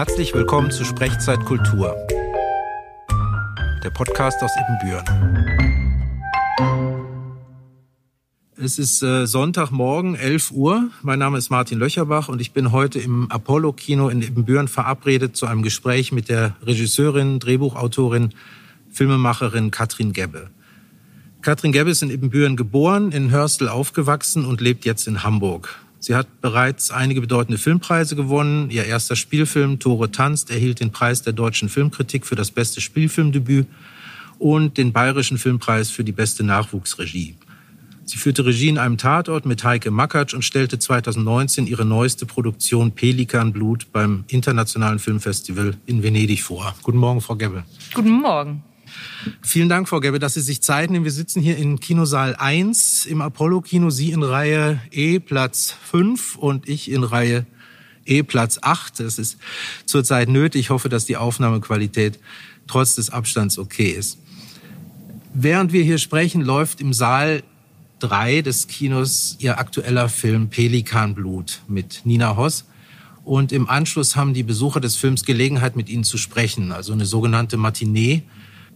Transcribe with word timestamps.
Herzlich 0.00 0.32
willkommen 0.32 0.70
zu 0.70 0.82
Sprechzeit 0.86 1.44
Kultur, 1.44 1.94
der 3.84 3.90
Podcast 3.90 4.42
aus 4.42 4.50
Ibbenbüren. 4.58 5.04
Es 8.56 8.78
ist 8.78 9.02
äh, 9.02 9.26
Sonntagmorgen, 9.26 10.14
11 10.14 10.52
Uhr. 10.52 10.88
Mein 11.02 11.18
Name 11.18 11.36
ist 11.36 11.50
Martin 11.50 11.78
Löcherbach 11.78 12.30
und 12.30 12.40
ich 12.40 12.52
bin 12.52 12.72
heute 12.72 12.98
im 12.98 13.30
Apollo-Kino 13.30 14.08
in 14.08 14.22
Ibbenbüren 14.22 14.68
verabredet 14.68 15.36
zu 15.36 15.44
einem 15.44 15.60
Gespräch 15.60 16.12
mit 16.12 16.30
der 16.30 16.56
Regisseurin, 16.62 17.38
Drehbuchautorin, 17.38 18.30
Filmemacherin 18.88 19.70
Katrin 19.70 20.14
Gebbe. 20.14 20.48
Katrin 21.42 21.72
Gebbe 21.72 21.90
ist 21.90 22.02
in 22.02 22.08
Ibbenbüren 22.08 22.56
geboren, 22.56 23.12
in 23.12 23.30
Hörstel 23.30 23.68
aufgewachsen 23.68 24.46
und 24.46 24.62
lebt 24.62 24.86
jetzt 24.86 25.06
in 25.06 25.24
Hamburg. 25.24 25.78
Sie 26.00 26.14
hat 26.14 26.40
bereits 26.40 26.90
einige 26.90 27.20
bedeutende 27.20 27.58
Filmpreise 27.58 28.16
gewonnen. 28.16 28.70
Ihr 28.70 28.86
erster 28.86 29.16
Spielfilm 29.16 29.78
Tore 29.78 30.10
tanzt 30.10 30.50
erhielt 30.50 30.80
den 30.80 30.92
Preis 30.92 31.22
der 31.22 31.34
deutschen 31.34 31.68
Filmkritik 31.68 32.26
für 32.26 32.36
das 32.36 32.50
beste 32.50 32.80
Spielfilmdebüt 32.80 33.66
und 34.38 34.78
den 34.78 34.92
bayerischen 34.92 35.36
Filmpreis 35.36 35.90
für 35.90 36.02
die 36.02 36.12
beste 36.12 36.42
Nachwuchsregie. 36.42 37.36
Sie 38.06 38.16
führte 38.16 38.44
Regie 38.44 38.68
in 38.68 38.78
einem 38.78 38.96
Tatort 38.96 39.44
mit 39.44 39.62
Heike 39.62 39.90
Makatsch 39.90 40.34
und 40.34 40.42
stellte 40.42 40.78
2019 40.78 41.66
ihre 41.66 41.84
neueste 41.84 42.24
Produktion 42.26 42.92
Pelikanblut 42.92 43.92
beim 43.92 44.24
Internationalen 44.28 44.98
Filmfestival 44.98 45.76
in 45.86 46.02
Venedig 46.02 46.42
vor. 46.42 46.74
Guten 46.82 46.98
Morgen, 46.98 47.20
Frau 47.20 47.36
Gebbe. 47.36 47.62
Guten 47.94 48.10
Morgen. 48.10 48.64
Vielen 49.42 49.68
Dank, 49.68 49.88
Frau 49.88 50.00
Gebbe, 50.00 50.18
dass 50.18 50.34
Sie 50.34 50.40
sich 50.40 50.62
Zeit 50.62 50.90
nehmen. 50.90 51.04
Wir 51.04 51.12
sitzen 51.12 51.42
hier 51.42 51.56
in 51.56 51.80
Kinosaal 51.80 52.36
1 52.36 53.06
im 53.06 53.20
Apollo-Kino. 53.20 53.90
Sie 53.90 54.10
in 54.12 54.22
Reihe 54.22 54.80
E, 54.90 55.18
Platz 55.18 55.74
5 55.90 56.36
und 56.36 56.68
ich 56.68 56.90
in 56.90 57.04
Reihe 57.04 57.46
E, 58.06 58.22
Platz 58.22 58.58
8. 58.62 59.00
Das 59.00 59.18
ist 59.18 59.38
zurzeit 59.86 60.28
nötig. 60.28 60.60
Ich 60.60 60.70
hoffe, 60.70 60.88
dass 60.88 61.04
die 61.04 61.16
Aufnahmequalität 61.16 62.18
trotz 62.66 62.94
des 62.94 63.10
Abstands 63.10 63.58
okay 63.58 63.90
ist. 63.90 64.18
Während 65.32 65.72
wir 65.72 65.84
hier 65.84 65.98
sprechen, 65.98 66.42
läuft 66.42 66.80
im 66.80 66.92
Saal 66.92 67.42
3 68.00 68.42
des 68.42 68.66
Kinos 68.66 69.36
ihr 69.38 69.58
aktueller 69.58 70.08
Film 70.08 70.48
Pelikanblut 70.48 71.60
mit 71.68 72.00
Nina 72.04 72.36
Hoss. 72.36 72.64
Und 73.24 73.52
im 73.52 73.68
Anschluss 73.68 74.16
haben 74.16 74.34
die 74.34 74.42
Besucher 74.42 74.80
des 74.80 74.96
Films 74.96 75.24
Gelegenheit, 75.24 75.76
mit 75.76 75.88
ihnen 75.88 76.04
zu 76.04 76.18
sprechen, 76.18 76.72
also 76.72 76.92
eine 76.92 77.06
sogenannte 77.06 77.58
Matinee 77.58 78.22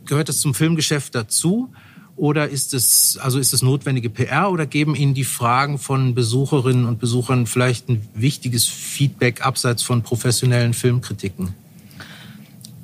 Gehört 0.06 0.28
es 0.28 0.40
zum 0.40 0.54
Filmgeschäft 0.54 1.14
dazu? 1.14 1.72
Oder 2.16 2.48
ist 2.48 2.74
es, 2.74 3.18
also 3.20 3.38
ist 3.38 3.52
es 3.52 3.62
notwendige 3.62 4.08
PR 4.08 4.50
oder 4.50 4.66
geben 4.66 4.94
Ihnen 4.94 5.14
die 5.14 5.24
Fragen 5.24 5.78
von 5.78 6.14
Besucherinnen 6.14 6.86
und 6.86 7.00
Besuchern 7.00 7.46
vielleicht 7.46 7.88
ein 7.88 8.06
wichtiges 8.14 8.66
Feedback 8.66 9.44
abseits 9.44 9.82
von 9.82 10.02
professionellen 10.02 10.74
Filmkritiken? 10.74 11.54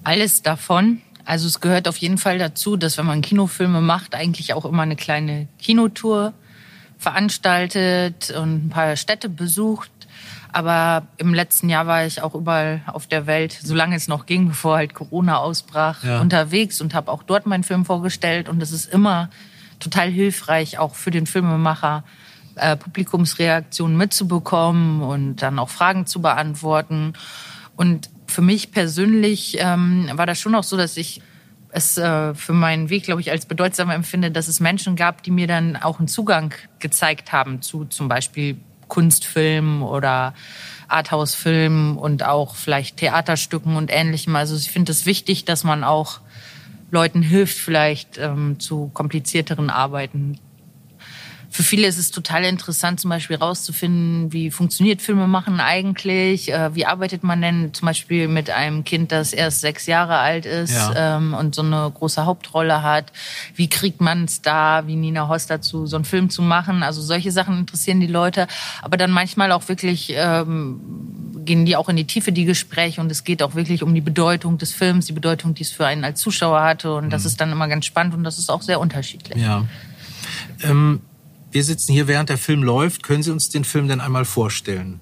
Alles 0.03 0.43
davon. 0.43 1.01
Also 1.25 1.47
es 1.47 1.61
gehört 1.61 1.87
auf 1.87 1.97
jeden 1.99 2.19
Fall 2.19 2.39
dazu, 2.39 2.77
dass 2.77 2.99
wenn 2.99 3.07
man 3.07 3.21
Kinofilme 3.21 3.81
macht, 3.81 4.17
eigentlich 4.17 4.53
auch 4.55 4.65
immer 4.65 4.83
eine 4.83 4.97
kleine 4.97 5.47
Kinotour 5.61 6.33
veranstaltet 6.99 8.33
und 8.37 8.67
ein 8.67 8.69
paar 8.69 8.97
Städte 8.97 9.29
besucht. 9.29 9.91
Aber 10.53 11.07
im 11.17 11.33
letzten 11.35 11.69
Jahr 11.69 11.87
war 11.87 12.05
ich 12.05 12.23
auch 12.23 12.35
überall 12.35 12.83
auf 12.87 13.07
der 13.07 13.27
Welt, 13.27 13.57
solange 13.63 13.97
es 13.97 14.09
noch 14.09 14.27
ging, 14.27 14.49
bevor 14.49 14.77
halt 14.77 14.95
Corona 14.95 15.39
ausbrach, 15.39 16.03
ja. 16.03 16.21
unterwegs 16.21 16.81
und 16.81 16.95
habe 16.95 17.11
auch 17.11 17.23
dort 17.23 17.47
meinen 17.47 17.65
Film 17.65 17.85
vorgestellt. 17.85 18.49
Und 18.49 18.63
es 18.63 18.73
ist 18.73 18.93
immer 18.93 19.31
total 19.79 20.11
hilfreich, 20.11 20.79
auch 20.79 20.95
für 20.95 21.11
den 21.11 21.27
Filmemacher, 21.27 22.05
äh, 22.57 22.77
Publikumsreaktionen 22.77 23.97
mitzubekommen 23.97 25.03
und 25.03 25.37
dann 25.37 25.59
auch 25.59 25.71
Fragen 25.71 26.07
zu 26.07 26.21
beantworten. 26.21 27.15
Und 27.77 28.11
für 28.27 28.43
mich 28.43 28.73
persönlich 28.73 29.57
ähm, 29.61 30.11
war 30.15 30.27
das 30.27 30.39
schon 30.39 30.55
auch 30.55 30.65
so, 30.65 30.77
dass 30.77 30.97
ich 30.97 31.23
es 31.73 31.99
äh, 31.99 32.35
für 32.35 32.53
meinen 32.53 32.91
Weg, 32.91 33.05
glaube 33.05 33.21
ich, 33.21 33.31
als 33.31 33.47
bedeutsam 33.47 33.91
empfinde, 33.91 34.31
dass 34.31 34.49
es 34.49 34.61
Menschen 34.61 34.97
gab, 34.97 35.23
die 35.23 35.31
mir 35.31 35.47
dann 35.47 35.77
auch 35.77 35.99
einen 35.99 36.09
Zugang 36.09 36.53
gezeigt 36.81 37.33
haben 37.33 37.63
zu 37.63 37.85
zum 37.85 38.09
Beispiel 38.09 38.57
Kunstfilmen 38.91 39.81
oder 39.81 40.35
Arthouse-Filmen 40.89 41.97
und 41.97 42.25
auch 42.25 42.55
vielleicht 42.55 42.99
Theaterstücken 42.99 43.77
und 43.77 43.91
ähnlichem. 43.91 44.37
Also 44.37 44.55
ich 44.57 44.71
finde 44.71 44.93
es 44.93 45.07
wichtig, 45.07 45.47
dass 45.47 45.65
man 45.65 45.85
auch 45.85 46.21
Leuten 46.91 47.23
hilft, 47.23 47.57
vielleicht 47.57 48.19
ähm, 48.19 48.61
zu 48.61 48.91
komplizierteren 48.93 49.71
Arbeiten 49.71 50.39
für 51.53 51.65
viele 51.65 51.89
ist 51.89 51.99
es 51.99 52.13
total 52.13 52.45
interessant, 52.45 53.01
zum 53.01 53.11
Beispiel 53.11 53.35
rauszufinden, 53.35 54.33
wie 54.33 54.53
funktioniert 54.53 55.03
Filmemachen 55.03 55.59
eigentlich, 55.59 56.53
äh, 56.53 56.75
wie 56.77 56.87
arbeitet 56.87 57.25
man 57.25 57.43
denn 57.43 57.75
zum 57.75 57.87
Beispiel 57.87 58.29
mit 58.29 58.51
einem 58.51 58.85
Kind, 58.85 59.11
das 59.11 59.33
erst 59.33 59.61
sechs 59.61 59.87
Jahre 59.87 60.19
alt 60.19 60.47
ist 60.47 60.73
ja. 60.73 61.17
ähm, 61.17 61.35
und 61.35 61.57
so 61.57 61.63
eine 61.63 61.91
große 61.93 62.25
Hauptrolle 62.25 62.85
hat. 62.85 63.13
Wie 63.57 63.69
kriegt 63.69 64.01
man 64.01 64.25
es 64.25 64.43
da, 64.43 64.87
wie 64.87 64.95
Nina 64.95 65.29
Host 65.29 65.51
dazu, 65.51 65.87
so 65.87 65.97
einen 65.97 66.05
Film 66.05 66.31
zu 66.31 66.41
machen? 66.41 66.85
Also 66.85 67.03
solche 67.03 67.33
Sachen 67.33 67.59
interessieren 67.59 67.99
die 67.99 68.07
Leute, 68.07 68.47
aber 68.81 68.97
dann 68.97 69.11
manchmal 69.11 69.51
auch 69.51 69.69
wirklich 69.69 70.13
ähm, 70.15 70.81
gehen 71.45 71.67
die 71.67 71.75
auch 71.75 71.89
in 71.89 71.97
die 71.97 72.07
Tiefe, 72.07 72.31
die 72.31 72.45
Gespräche 72.45 73.01
und 73.01 73.11
es 73.11 73.25
geht 73.25 73.43
auch 73.43 73.57
wirklich 73.57 73.83
um 73.83 73.93
die 73.93 74.01
Bedeutung 74.01 74.57
des 74.59 74.73
Films, 74.73 75.07
die 75.07 75.13
Bedeutung, 75.13 75.55
die 75.55 75.63
es 75.63 75.71
für 75.73 75.85
einen 75.85 76.05
als 76.05 76.21
Zuschauer 76.21 76.63
hatte 76.63 76.95
und 76.95 77.07
mhm. 77.07 77.11
das 77.11 77.25
ist 77.25 77.41
dann 77.41 77.51
immer 77.51 77.67
ganz 77.67 77.87
spannend 77.87 78.15
und 78.15 78.23
das 78.23 78.39
ist 78.39 78.51
auch 78.51 78.63
sehr 78.63 78.79
unterschiedlich. 78.79 79.43
Ja. 79.43 79.65
Ähm 80.63 81.01
wir 81.51 81.65
sitzen 81.65 81.93
hier, 81.93 82.07
während 82.09 82.29
der 82.29 82.39
Film 82.39 82.63
läuft. 82.63 83.03
Können 83.03 83.23
Sie 83.23 83.31
uns 83.31 83.49
den 83.49 83.65
Film 83.65 83.89
denn 83.89 84.01
einmal 84.01 84.25
vorstellen? 84.25 85.01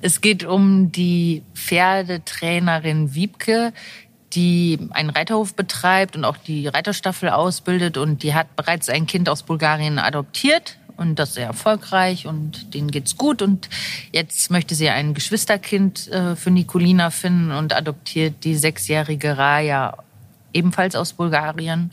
Es 0.00 0.20
geht 0.20 0.44
um 0.44 0.92
die 0.92 1.42
Pferdetrainerin 1.54 3.14
Wiebke, 3.14 3.72
die 4.34 4.78
einen 4.90 5.10
Reiterhof 5.10 5.54
betreibt 5.54 6.16
und 6.16 6.24
auch 6.24 6.36
die 6.36 6.66
Reiterstaffel 6.68 7.30
ausbildet. 7.30 7.96
Und 7.96 8.22
die 8.22 8.34
hat 8.34 8.54
bereits 8.56 8.88
ein 8.88 9.06
Kind 9.06 9.28
aus 9.28 9.42
Bulgarien 9.42 9.98
adoptiert 9.98 10.78
und 10.96 11.18
das 11.18 11.34
sehr 11.34 11.46
erfolgreich 11.46 12.26
und 12.26 12.74
denen 12.74 12.90
geht's 12.90 13.16
gut. 13.16 13.42
Und 13.42 13.68
jetzt 14.12 14.50
möchte 14.50 14.74
sie 14.74 14.88
ein 14.88 15.14
Geschwisterkind 15.14 16.08
äh, 16.08 16.36
für 16.36 16.50
Nikolina 16.50 17.10
finden 17.10 17.50
und 17.52 17.74
adoptiert 17.74 18.44
die 18.44 18.56
sechsjährige 18.56 19.38
Raja 19.38 19.96
ebenfalls 20.52 20.94
aus 20.94 21.12
Bulgarien. 21.12 21.90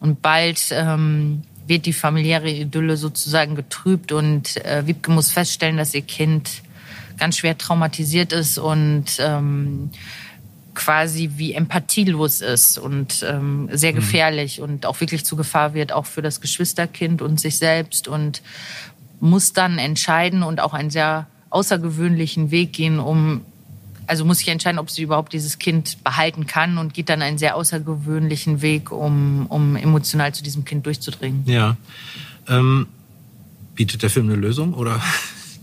Und 0.00 0.22
bald 0.22 0.60
ähm, 0.72 1.42
wird 1.72 1.86
die 1.86 1.94
familiäre 1.94 2.50
Idylle 2.50 2.98
sozusagen 2.98 3.54
getrübt 3.54 4.12
und 4.12 4.62
äh, 4.62 4.86
Wiebke 4.86 5.10
muss 5.10 5.30
feststellen, 5.30 5.78
dass 5.78 5.94
ihr 5.94 6.02
Kind 6.02 6.50
ganz 7.16 7.38
schwer 7.38 7.56
traumatisiert 7.56 8.34
ist 8.34 8.58
und 8.58 9.06
ähm, 9.20 9.88
quasi 10.74 11.30
wie 11.36 11.54
empathielos 11.54 12.42
ist 12.42 12.76
und 12.76 13.24
ähm, 13.26 13.70
sehr 13.72 13.92
mhm. 13.92 13.96
gefährlich 13.96 14.58
mhm. 14.58 14.64
und 14.64 14.86
auch 14.86 15.00
wirklich 15.00 15.24
zu 15.24 15.34
Gefahr 15.34 15.72
wird, 15.72 15.92
auch 15.92 16.04
für 16.04 16.20
das 16.20 16.42
Geschwisterkind 16.42 17.22
und 17.22 17.40
sich 17.40 17.56
selbst 17.56 18.06
und 18.06 18.42
muss 19.20 19.54
dann 19.54 19.78
entscheiden 19.78 20.42
und 20.42 20.60
auch 20.60 20.74
einen 20.74 20.90
sehr 20.90 21.26
außergewöhnlichen 21.48 22.50
Weg 22.50 22.74
gehen, 22.74 22.98
um 22.98 23.46
also 24.12 24.26
muss 24.26 24.40
sich 24.40 24.48
entscheiden, 24.48 24.78
ob 24.78 24.90
sie 24.90 25.00
überhaupt 25.00 25.32
dieses 25.32 25.58
Kind 25.58 26.04
behalten 26.04 26.46
kann 26.46 26.76
und 26.76 26.92
geht 26.92 27.08
dann 27.08 27.22
einen 27.22 27.38
sehr 27.38 27.56
außergewöhnlichen 27.56 28.60
Weg, 28.60 28.92
um, 28.92 29.46
um 29.46 29.74
emotional 29.74 30.34
zu 30.34 30.42
diesem 30.42 30.66
Kind 30.66 30.84
durchzudringen. 30.84 31.44
Ja. 31.46 31.78
Ähm, 32.46 32.88
bietet 33.74 34.02
der 34.02 34.10
Film 34.10 34.26
eine 34.26 34.36
Lösung 34.36 34.74
oder? 34.74 35.00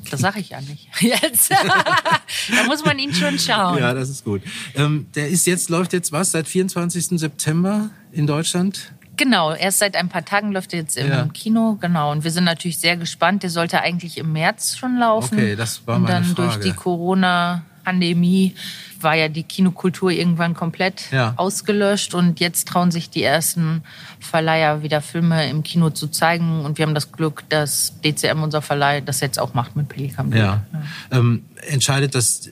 Das 0.10 0.22
sage 0.22 0.40
ich 0.40 0.50
ja 0.50 0.62
nicht. 0.62 0.90
Jetzt. 1.00 1.52
da 2.56 2.64
muss 2.66 2.84
man 2.84 2.98
ihn 2.98 3.14
schon 3.14 3.38
schauen. 3.38 3.78
Ja, 3.78 3.94
das 3.94 4.10
ist 4.10 4.26
gut. 4.26 4.42
Ähm, 4.74 5.06
der 5.14 5.28
ist 5.28 5.46
jetzt, 5.46 5.70
läuft 5.70 5.94
jetzt 5.94 6.12
was, 6.12 6.32
seit 6.32 6.48
24. 6.48 7.20
September 7.20 7.92
in 8.12 8.26
Deutschland? 8.26 8.94
Genau, 9.16 9.54
erst 9.54 9.78
seit 9.78 9.96
ein 9.96 10.10
paar 10.10 10.26
Tagen 10.26 10.54
läuft 10.54 10.74
er 10.74 10.80
jetzt 10.80 10.98
im 10.98 11.08
ja. 11.08 11.28
Kino, 11.32 11.78
genau. 11.80 12.12
Und 12.12 12.24
wir 12.24 12.32
sind 12.32 12.46
natürlich 12.46 12.80
sehr 12.80 12.98
gespannt. 12.98 13.44
Der 13.44 13.52
sollte 13.52 13.82
eigentlich 13.82 14.18
im 14.18 14.32
März 14.32 14.76
schon 14.76 14.98
laufen. 14.98 15.38
Okay, 15.38 15.56
das 15.56 15.86
war 15.86 16.00
meine 16.00 16.18
Und 16.18 16.28
dann 16.28 16.36
Frage. 16.36 16.60
durch 16.60 16.66
die 16.66 16.74
Corona 16.74 17.64
Pandemie 17.90 18.54
war 19.02 19.16
ja 19.16 19.30
die 19.30 19.44
Kinokultur 19.44 20.12
irgendwann 20.12 20.54
komplett 20.54 21.12
ja. 21.12 21.34
ausgelöscht 21.38 22.14
und 22.14 22.40
jetzt 22.40 22.68
trauen 22.68 22.92
sich 22.92 23.10
die 23.10 23.24
ersten 23.24 23.84
Verleiher 24.20 24.84
wieder 24.84 25.02
Filme 25.02 25.50
im 25.50 25.64
Kino 25.64 25.90
zu 25.90 26.08
zeigen 26.08 26.66
und 26.66 26.78
wir 26.78 26.86
haben 26.86 26.94
das 26.94 27.12
Glück, 27.12 27.44
dass 27.50 27.94
DCM 28.02 28.44
unser 28.44 28.62
Verleih 28.62 29.02
das 29.02 29.22
jetzt 29.22 29.40
auch 29.40 29.54
macht 29.54 29.76
mit 29.76 29.88
Pelikan. 29.88 30.32
Ja. 30.32 30.38
ja. 30.38 30.64
Ähm, 31.12 31.46
entscheidet 31.68 32.14
das 32.14 32.50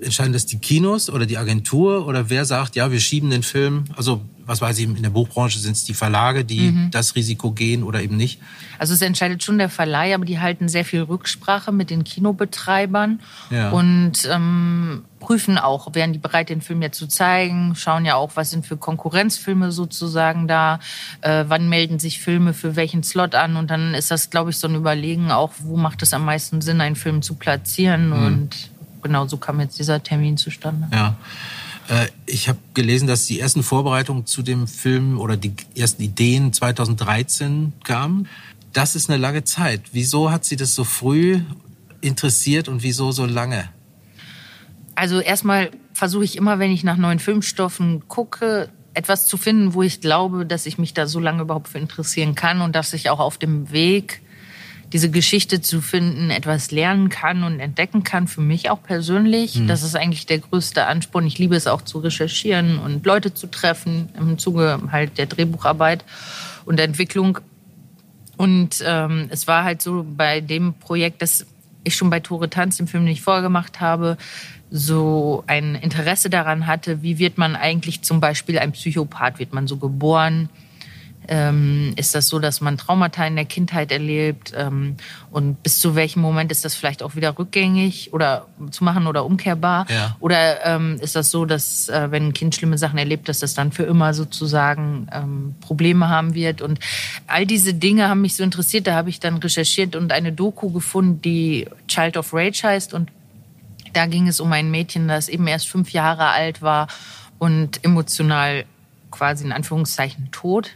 entscheiden 0.00 0.32
das 0.32 0.46
die 0.46 0.58
Kinos 0.58 1.10
oder 1.10 1.26
die 1.26 1.36
Agentur 1.36 2.06
oder 2.06 2.30
wer 2.30 2.44
sagt, 2.44 2.74
ja, 2.74 2.90
wir 2.90 3.00
schieben 3.00 3.30
den 3.30 3.42
Film? 3.42 3.84
Also 3.96 4.22
was 4.50 4.60
weiß 4.60 4.80
ich, 4.80 4.84
in 4.84 5.00
der 5.00 5.10
Buchbranche 5.10 5.60
sind 5.60 5.76
es 5.76 5.84
die 5.84 5.94
Verlage, 5.94 6.44
die 6.44 6.72
mhm. 6.72 6.90
das 6.90 7.14
Risiko 7.14 7.52
gehen 7.52 7.84
oder 7.84 8.02
eben 8.02 8.16
nicht? 8.16 8.40
Also 8.80 8.94
es 8.94 9.00
entscheidet 9.00 9.44
schon 9.44 9.58
der 9.58 9.68
Verleih, 9.68 10.12
aber 10.12 10.24
die 10.24 10.40
halten 10.40 10.68
sehr 10.68 10.84
viel 10.84 11.02
Rücksprache 11.02 11.70
mit 11.70 11.88
den 11.88 12.02
Kinobetreibern 12.02 13.20
ja. 13.50 13.70
und 13.70 14.28
ähm, 14.28 15.04
prüfen 15.20 15.56
auch, 15.56 15.94
wären 15.94 16.12
die 16.12 16.18
bereit, 16.18 16.48
den 16.48 16.62
Film 16.62 16.82
jetzt 16.82 16.98
zu 16.98 17.06
zeigen, 17.06 17.76
schauen 17.76 18.04
ja 18.04 18.16
auch, 18.16 18.32
was 18.34 18.50
sind 18.50 18.66
für 18.66 18.76
Konkurrenzfilme 18.76 19.70
sozusagen 19.70 20.48
da, 20.48 20.80
äh, 21.20 21.44
wann 21.46 21.68
melden 21.68 22.00
sich 22.00 22.18
Filme 22.18 22.52
für 22.52 22.74
welchen 22.74 23.04
Slot 23.04 23.36
an 23.36 23.54
und 23.54 23.70
dann 23.70 23.94
ist 23.94 24.10
das, 24.10 24.30
glaube 24.30 24.50
ich, 24.50 24.56
so 24.56 24.66
ein 24.66 24.74
Überlegen 24.74 25.30
auch, 25.30 25.52
wo 25.60 25.76
macht 25.76 26.02
es 26.02 26.12
am 26.12 26.24
meisten 26.24 26.60
Sinn, 26.60 26.80
einen 26.80 26.96
Film 26.96 27.22
zu 27.22 27.34
platzieren 27.34 28.08
mhm. 28.08 28.26
und 28.26 28.70
genau 29.00 29.28
so 29.28 29.36
kam 29.36 29.60
jetzt 29.60 29.78
dieser 29.78 30.02
Termin 30.02 30.36
zustande. 30.36 30.88
Ja. 30.92 31.14
Äh, 31.90 32.06
ich 32.24 32.48
habe 32.48 32.58
gelesen, 32.72 33.08
dass 33.08 33.26
die 33.26 33.40
ersten 33.40 33.62
Vorbereitungen 33.62 34.24
zu 34.24 34.42
dem 34.42 34.66
Film 34.66 35.18
oder 35.18 35.36
die 35.36 35.52
ersten 35.74 36.02
Ideen 36.02 36.52
2013 36.52 37.72
kamen. 37.84 38.28
Das 38.72 38.94
ist 38.94 39.10
eine 39.10 39.18
lange 39.18 39.44
Zeit. 39.44 39.82
Wieso 39.92 40.30
hat 40.30 40.44
Sie 40.44 40.56
das 40.56 40.74
so 40.74 40.84
früh 40.84 41.40
interessiert 42.00 42.68
und 42.68 42.82
wieso 42.82 43.10
so 43.10 43.26
lange? 43.26 43.68
Also 44.94 45.20
erstmal 45.20 45.70
versuche 45.92 46.24
ich 46.24 46.36
immer, 46.36 46.58
wenn 46.60 46.70
ich 46.70 46.84
nach 46.84 46.96
neuen 46.96 47.18
Filmstoffen 47.18 48.06
gucke, 48.06 48.70
etwas 48.94 49.26
zu 49.26 49.36
finden, 49.36 49.74
wo 49.74 49.82
ich 49.82 50.00
glaube, 50.00 50.46
dass 50.46 50.66
ich 50.66 50.78
mich 50.78 50.94
da 50.94 51.06
so 51.06 51.18
lange 51.18 51.42
überhaupt 51.42 51.68
für 51.68 51.78
interessieren 51.78 52.34
kann 52.34 52.60
und 52.60 52.76
dass 52.76 52.92
ich 52.92 53.10
auch 53.10 53.20
auf 53.20 53.38
dem 53.38 53.72
Weg 53.72 54.22
diese 54.92 55.10
Geschichte 55.10 55.60
zu 55.60 55.80
finden, 55.80 56.30
etwas 56.30 56.72
lernen 56.72 57.08
kann 57.08 57.44
und 57.44 57.60
entdecken 57.60 58.02
kann, 58.02 58.26
für 58.26 58.40
mich 58.40 58.70
auch 58.70 58.82
persönlich. 58.82 59.56
Mhm. 59.56 59.68
Das 59.68 59.82
ist 59.82 59.94
eigentlich 59.94 60.26
der 60.26 60.38
größte 60.38 60.86
Ansporn. 60.86 61.26
Ich 61.26 61.38
liebe 61.38 61.54
es 61.54 61.66
auch 61.66 61.82
zu 61.82 61.98
recherchieren 61.98 62.78
und 62.78 63.06
Leute 63.06 63.32
zu 63.32 63.46
treffen 63.46 64.08
im 64.18 64.38
Zuge 64.38 64.80
halt 64.90 65.18
der 65.18 65.26
Drehbucharbeit 65.26 66.04
und 66.64 66.76
der 66.76 66.86
Entwicklung. 66.86 67.38
Und 68.36 68.82
ähm, 68.84 69.28
es 69.30 69.46
war 69.46 69.64
halt 69.64 69.80
so 69.82 70.04
bei 70.16 70.40
dem 70.40 70.74
Projekt, 70.74 71.22
das 71.22 71.46
ich 71.84 71.94
schon 71.94 72.10
bei 72.10 72.20
Tore 72.20 72.50
Tanz, 72.50 72.76
dem 72.76 72.86
Film, 72.86 73.04
den 73.04 73.12
ich 73.12 73.22
vorher 73.22 73.42
gemacht 73.42 73.80
habe, 73.80 74.16
so 74.70 75.44
ein 75.46 75.74
Interesse 75.74 76.30
daran 76.30 76.66
hatte, 76.66 77.02
wie 77.02 77.18
wird 77.18 77.38
man 77.38 77.56
eigentlich 77.56 78.02
zum 78.02 78.20
Beispiel 78.20 78.58
ein 78.58 78.72
Psychopath? 78.72 79.38
Wird 79.38 79.52
man 79.52 79.66
so 79.66 79.76
geboren? 79.76 80.48
Ähm, 81.28 81.92
ist 81.96 82.14
das 82.14 82.28
so, 82.28 82.38
dass 82.38 82.60
man 82.60 82.78
Traumata 82.78 83.26
in 83.26 83.36
der 83.36 83.44
Kindheit 83.44 83.92
erlebt? 83.92 84.52
Ähm, 84.56 84.96
und 85.30 85.62
bis 85.62 85.78
zu 85.78 85.94
welchem 85.94 86.22
Moment 86.22 86.50
ist 86.50 86.64
das 86.64 86.74
vielleicht 86.74 87.02
auch 87.02 87.14
wieder 87.14 87.38
rückgängig 87.38 88.12
oder 88.12 88.46
zu 88.70 88.84
machen 88.84 89.06
oder 89.06 89.24
umkehrbar? 89.24 89.86
Ja. 89.88 90.16
Oder 90.20 90.64
ähm, 90.66 90.98
ist 91.00 91.16
das 91.16 91.30
so, 91.30 91.44
dass 91.44 91.88
äh, 91.88 92.10
wenn 92.10 92.28
ein 92.28 92.32
Kind 92.32 92.54
schlimme 92.54 92.78
Sachen 92.78 92.98
erlebt, 92.98 93.28
dass 93.28 93.40
das 93.40 93.54
dann 93.54 93.70
für 93.70 93.84
immer 93.84 94.14
sozusagen 94.14 95.08
ähm, 95.12 95.54
Probleme 95.60 96.08
haben 96.08 96.34
wird? 96.34 96.62
Und 96.62 96.80
all 97.26 97.46
diese 97.46 97.74
Dinge 97.74 98.08
haben 98.08 98.22
mich 98.22 98.36
so 98.36 98.42
interessiert. 98.42 98.86
Da 98.86 98.94
habe 98.94 99.10
ich 99.10 99.20
dann 99.20 99.36
recherchiert 99.36 99.96
und 99.96 100.12
eine 100.12 100.32
Doku 100.32 100.70
gefunden, 100.70 101.22
die 101.22 101.66
Child 101.86 102.16
of 102.16 102.32
Rage 102.32 102.62
heißt. 102.64 102.94
Und 102.94 103.10
da 103.92 104.06
ging 104.06 104.26
es 104.26 104.40
um 104.40 104.52
ein 104.52 104.70
Mädchen, 104.70 105.06
das 105.06 105.28
eben 105.28 105.46
erst 105.46 105.68
fünf 105.68 105.92
Jahre 105.92 106.28
alt 106.28 106.62
war 106.62 106.88
und 107.38 107.84
emotional 107.84 108.64
quasi 109.10 109.44
in 109.44 109.52
Anführungszeichen 109.52 110.28
tot 110.30 110.70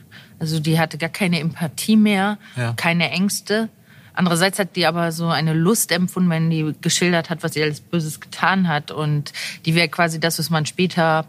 also 0.45 0.61
die 0.61 0.79
hatte 0.79 0.99
gar 0.99 1.09
keine 1.09 1.41
Empathie 1.41 1.97
mehr, 1.97 2.39
ja. 2.57 2.75
keine 2.77 3.11
Ängste. 3.11 3.71
Andererseits 4.13 4.59
hat 4.59 4.77
die 4.77 4.87
aber 4.87 5.11
so 5.11 5.29
eine 5.29 5.55
Lust 5.55 5.91
empfunden, 5.91 6.29
wenn 6.31 6.51
die 6.51 6.75
geschildert 6.83 7.31
hat, 7.31 7.43
was 7.43 7.55
sie 7.55 7.63
alles 7.63 7.81
Böses 7.81 8.21
getan 8.21 8.69
hat. 8.69 8.91
Und 8.91 9.33
die 9.65 9.75
wäre 9.75 9.89
quasi 9.89 10.21
das, 10.21 10.39
was 10.39 10.51
man 10.51 10.67
später 10.67 11.27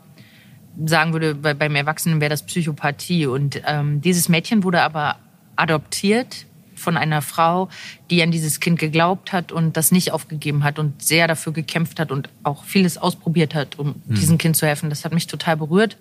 sagen 0.85 1.13
würde, 1.13 1.33
bei, 1.33 1.53
beim 1.53 1.75
Erwachsenen 1.75 2.19
wäre 2.19 2.29
das 2.29 2.43
Psychopathie. 2.43 3.25
Und 3.25 3.61
ähm, 3.65 4.01
dieses 4.01 4.27
Mädchen 4.29 4.63
wurde 4.63 4.81
aber 4.81 5.15
adoptiert 5.55 6.45
von 6.75 6.97
einer 6.97 7.21
Frau, 7.21 7.69
die 8.11 8.21
an 8.21 8.31
dieses 8.31 8.59
Kind 8.59 8.77
geglaubt 8.77 9.31
hat 9.31 9.53
und 9.53 9.77
das 9.77 9.91
nicht 9.91 10.11
aufgegeben 10.11 10.63
hat 10.65 10.77
und 10.77 11.01
sehr 11.01 11.27
dafür 11.27 11.53
gekämpft 11.53 11.99
hat 11.99 12.11
und 12.11 12.29
auch 12.43 12.65
vieles 12.65 12.97
ausprobiert 12.97 13.55
hat, 13.55 13.79
um 13.79 13.95
mhm. 14.05 14.15
diesem 14.15 14.37
Kind 14.37 14.57
zu 14.57 14.67
helfen. 14.67 14.89
Das 14.89 15.05
hat 15.05 15.13
mich 15.13 15.27
total 15.27 15.57
berührt. 15.57 15.97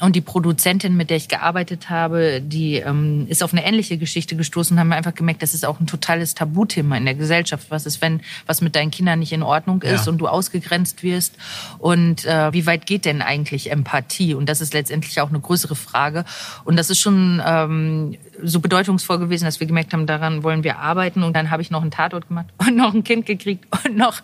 Und 0.00 0.14
die 0.14 0.20
Produzentin, 0.20 0.96
mit 0.96 1.10
der 1.10 1.16
ich 1.16 1.28
gearbeitet 1.28 1.90
habe, 1.90 2.40
die 2.40 2.76
ähm, 2.76 3.26
ist 3.28 3.42
auf 3.42 3.52
eine 3.52 3.64
ähnliche 3.64 3.98
Geschichte 3.98 4.36
gestoßen 4.36 4.76
und 4.76 4.80
haben 4.80 4.92
einfach 4.92 5.14
gemerkt, 5.14 5.42
das 5.42 5.54
ist 5.54 5.66
auch 5.66 5.80
ein 5.80 5.86
totales 5.86 6.34
Tabuthema 6.34 6.96
in 6.96 7.04
der 7.04 7.14
Gesellschaft. 7.14 7.66
Was 7.70 7.84
ist, 7.84 8.00
wenn 8.00 8.20
was 8.46 8.60
mit 8.60 8.76
deinen 8.76 8.90
Kindern 8.92 9.18
nicht 9.18 9.32
in 9.32 9.42
Ordnung 9.42 9.82
ist 9.82 10.06
ja. 10.06 10.12
und 10.12 10.18
du 10.18 10.28
ausgegrenzt 10.28 11.02
wirst? 11.02 11.36
Und 11.78 12.24
äh, 12.26 12.52
wie 12.52 12.66
weit 12.66 12.86
geht 12.86 13.04
denn 13.04 13.22
eigentlich 13.22 13.70
Empathie? 13.70 14.34
Und 14.34 14.48
das 14.48 14.60
ist 14.60 14.72
letztendlich 14.72 15.20
auch 15.20 15.30
eine 15.30 15.40
größere 15.40 15.74
Frage. 15.74 16.24
Und 16.64 16.76
das 16.76 16.90
ist 16.90 17.00
schon 17.00 17.42
ähm, 17.44 18.16
so 18.42 18.60
bedeutungsvoll 18.60 19.18
gewesen, 19.18 19.44
dass 19.44 19.60
wir 19.60 19.66
gemerkt 19.66 19.92
haben, 19.92 20.06
daran 20.06 20.42
wollen 20.42 20.64
wir 20.64 20.78
arbeiten. 20.78 21.22
Und 21.22 21.34
dann 21.34 21.50
habe 21.50 21.62
ich 21.62 21.70
noch 21.70 21.82
einen 21.82 21.90
Tatort 21.90 22.28
gemacht 22.28 22.46
und 22.58 22.76
noch 22.76 22.94
ein 22.94 23.04
Kind 23.04 23.26
gekriegt 23.26 23.66
und 23.84 23.96
noch 23.96 24.22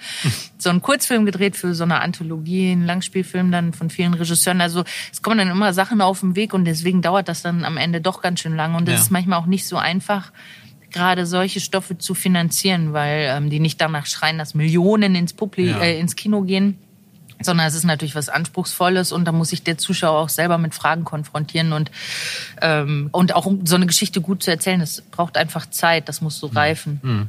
so 0.58 0.70
einen 0.70 0.82
Kurzfilm 0.82 1.26
gedreht 1.26 1.56
für 1.56 1.74
so 1.74 1.84
eine 1.84 2.00
Anthologie, 2.00 2.72
einen 2.72 2.86
Langspielfilm 2.86 3.50
dann 3.50 3.72
von 3.72 3.90
vielen 3.90 4.14
Regisseuren. 4.14 4.60
Also 4.60 4.84
es 5.12 5.22
kommen 5.22 5.38
dann 5.38 5.50
immer 5.50 5.63
immer 5.64 5.72
Sachen 5.72 6.02
auf 6.02 6.20
dem 6.20 6.36
Weg 6.36 6.52
und 6.52 6.66
deswegen 6.66 7.00
dauert 7.00 7.26
das 7.26 7.40
dann 7.40 7.64
am 7.64 7.78
Ende 7.78 8.02
doch 8.02 8.20
ganz 8.20 8.40
schön 8.40 8.54
lange. 8.54 8.76
Und 8.76 8.86
es 8.86 8.94
ja. 8.94 9.00
ist 9.00 9.10
manchmal 9.10 9.38
auch 9.38 9.46
nicht 9.46 9.66
so 9.66 9.78
einfach, 9.78 10.30
gerade 10.90 11.24
solche 11.24 11.58
Stoffe 11.58 11.96
zu 11.96 12.14
finanzieren, 12.14 12.92
weil 12.92 13.30
ähm, 13.30 13.48
die 13.48 13.60
nicht 13.60 13.80
danach 13.80 14.04
schreien, 14.04 14.36
dass 14.36 14.54
Millionen 14.54 15.14
ins, 15.14 15.32
Publi 15.32 15.70
ja. 15.70 15.78
äh, 15.78 15.98
ins 15.98 16.16
Kino 16.16 16.42
gehen 16.42 16.76
sondern 17.40 17.66
es 17.66 17.74
ist 17.74 17.84
natürlich 17.84 18.14
was 18.14 18.28
Anspruchsvolles 18.28 19.10
und 19.10 19.24
da 19.26 19.32
muss 19.32 19.50
sich 19.50 19.64
der 19.64 19.76
Zuschauer 19.76 20.20
auch 20.20 20.28
selber 20.28 20.56
mit 20.56 20.72
Fragen 20.72 21.04
konfrontieren 21.04 21.72
und 21.72 21.90
ähm, 22.62 23.08
und 23.10 23.34
auch 23.34 23.44
um 23.44 23.66
so 23.66 23.74
eine 23.74 23.86
Geschichte 23.86 24.20
gut 24.20 24.44
zu 24.44 24.52
erzählen, 24.52 24.78
das 24.78 25.02
braucht 25.02 25.36
einfach 25.36 25.68
Zeit, 25.68 26.08
das 26.08 26.20
muss 26.20 26.38
so 26.38 26.48
mhm. 26.48 26.56
reifen. 26.56 27.00
Mhm. 27.02 27.28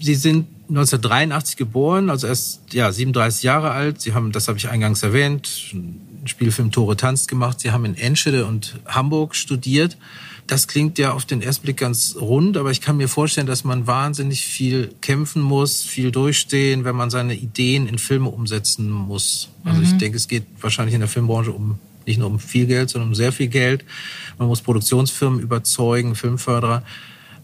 Sie 0.00 0.16
sind 0.16 0.48
1983 0.70 1.56
geboren, 1.56 2.10
also 2.10 2.26
erst 2.26 2.72
ja 2.72 2.90
37 2.90 3.42
Jahre 3.42 3.72
alt. 3.72 4.00
Sie 4.00 4.14
haben, 4.14 4.32
das 4.32 4.48
habe 4.48 4.58
ich 4.58 4.68
eingangs 4.68 5.02
erwähnt, 5.02 5.74
Spielfilm 6.24 6.70
Tore 6.70 6.96
tanzt 6.96 7.28
gemacht. 7.28 7.60
Sie 7.60 7.70
haben 7.70 7.84
in 7.84 7.96
Enschede 7.96 8.46
und 8.46 8.78
Hamburg 8.86 9.34
studiert. 9.34 9.96
Das 10.46 10.66
klingt 10.66 10.98
ja 10.98 11.12
auf 11.12 11.24
den 11.24 11.42
ersten 11.42 11.62
Blick 11.62 11.76
ganz 11.76 12.16
rund, 12.20 12.56
aber 12.56 12.70
ich 12.70 12.80
kann 12.80 12.96
mir 12.96 13.08
vorstellen, 13.08 13.46
dass 13.46 13.62
man 13.62 13.86
wahnsinnig 13.86 14.44
viel 14.44 14.92
kämpfen 15.00 15.42
muss, 15.42 15.82
viel 15.82 16.10
durchstehen, 16.10 16.84
wenn 16.84 16.96
man 16.96 17.10
seine 17.10 17.34
Ideen 17.34 17.86
in 17.86 17.98
Filme 17.98 18.30
umsetzen 18.30 18.90
muss. 18.90 19.48
Also 19.64 19.78
mhm. 19.78 19.84
ich 19.84 19.92
denke, 19.98 20.16
es 20.16 20.26
geht 20.26 20.44
wahrscheinlich 20.60 20.94
in 20.94 21.00
der 21.00 21.08
Filmbranche 21.08 21.52
um 21.52 21.78
nicht 22.06 22.18
nur 22.18 22.28
um 22.28 22.40
viel 22.40 22.66
Geld, 22.66 22.90
sondern 22.90 23.10
um 23.10 23.14
sehr 23.14 23.32
viel 23.32 23.48
Geld. 23.48 23.84
Man 24.38 24.48
muss 24.48 24.60
Produktionsfirmen 24.62 25.40
überzeugen, 25.40 26.16
Filmförderer. 26.16 26.82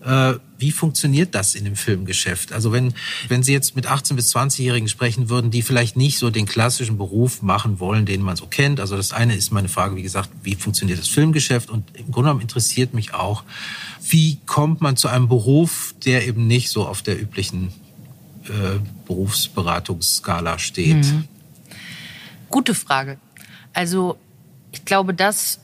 Äh, 0.06 0.38
wie 0.58 0.70
funktioniert 0.70 1.34
das 1.34 1.56
in 1.56 1.64
dem 1.64 1.74
Filmgeschäft? 1.74 2.52
Also 2.52 2.70
wenn, 2.70 2.94
wenn 3.26 3.42
Sie 3.42 3.52
jetzt 3.52 3.74
mit 3.74 3.88
18- 3.88 4.14
bis 4.14 4.34
20-Jährigen 4.34 4.88
sprechen 4.88 5.28
würden, 5.28 5.50
die 5.50 5.62
vielleicht 5.62 5.96
nicht 5.96 6.18
so 6.18 6.30
den 6.30 6.46
klassischen 6.46 6.96
Beruf 6.96 7.42
machen 7.42 7.80
wollen, 7.80 8.06
den 8.06 8.22
man 8.22 8.36
so 8.36 8.46
kennt. 8.46 8.78
Also 8.78 8.96
das 8.96 9.12
eine 9.12 9.34
ist 9.34 9.50
meine 9.50 9.68
Frage, 9.68 9.96
wie 9.96 10.02
gesagt, 10.02 10.30
wie 10.44 10.54
funktioniert 10.54 11.00
das 11.00 11.08
Filmgeschäft? 11.08 11.70
Und 11.70 11.84
im 11.94 12.12
Grunde 12.12 12.28
genommen 12.28 12.40
interessiert 12.40 12.94
mich 12.94 13.14
auch, 13.14 13.42
wie 14.08 14.38
kommt 14.46 14.80
man 14.80 14.96
zu 14.96 15.08
einem 15.08 15.26
Beruf, 15.26 15.94
der 16.04 16.24
eben 16.26 16.46
nicht 16.46 16.70
so 16.70 16.86
auf 16.86 17.02
der 17.02 17.20
üblichen 17.20 17.72
äh, 18.44 18.78
Berufsberatungsskala 19.06 20.60
steht? 20.60 21.04
Mhm. 21.04 21.24
Gute 22.48 22.76
Frage. 22.76 23.18
Also 23.72 24.16
ich 24.70 24.84
glaube, 24.84 25.14
das 25.14 25.58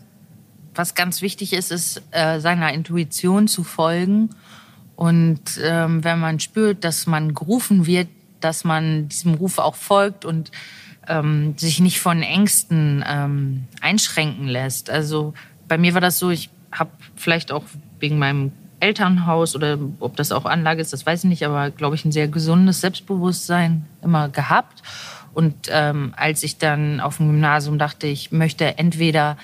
was 0.75 0.95
ganz 0.95 1.23
wichtig 1.23 1.53
ist, 1.53 1.71
ist 1.71 2.03
äh, 2.13 2.41
seiner 2.41 2.73
Intuition 2.73 3.49
zu 3.49 3.65
folgen. 3.65 4.31
Und 4.97 5.61
ähm, 5.63 6.05
wenn 6.05 6.21
man 6.21 6.41
spürt, 6.41 6.85
dass 6.85 7.07
man 7.07 7.35
gerufen 7.35 7.87
wird, 7.87 8.09
dass 8.41 8.65
man 8.65 9.09
diesem 9.09 9.35
Ruf 9.35 9.59
auch 9.59 9.75
folgt 9.75 10.25
und 10.25 10.51
ähm, 11.09 11.55
sich 11.57 11.81
nicht 11.81 12.01
von 12.01 12.23
Ängsten 12.23 13.05
ähm, 13.07 13.65
einschränken 13.81 14.47
lässt. 14.47 14.91
Also 14.91 15.35
bei 15.69 15.79
mir 15.79 15.95
war 15.95 16.01
das 16.01 16.19
so, 16.19 16.31
ich 16.31 16.51
habe 16.71 16.91
vielleicht 17.17 17.53
auch 17.53 17.65
wegen 17.99 18.19
meinem 18.19 18.53
Elternhaus 18.81 19.55
oder 19.55 19.79
ob 20.01 20.17
das 20.17 20.33
auch 20.33 20.45
Anlage 20.45 20.81
ist, 20.81 20.93
das 20.93 21.07
weiß 21.07 21.25
ich 21.25 21.31
nicht, 21.31 21.47
aber 21.47 21.71
glaube 21.71 21.95
ich 21.95 22.05
ein 22.05 22.13
sehr 22.13 22.29
gesundes 22.29 22.81
Selbstbewusstsein 22.81 23.87
immer 24.03 24.29
gehabt. 24.29 24.83
Und 25.35 25.55
ähm, 25.71 26.13
als 26.17 26.43
ich 26.43 26.59
dann 26.59 27.01
auf 27.01 27.17
dem 27.17 27.29
Gymnasium 27.29 27.79
dachte, 27.79 28.07
ich 28.07 28.33
möchte 28.33 28.79
entweder 28.79 29.39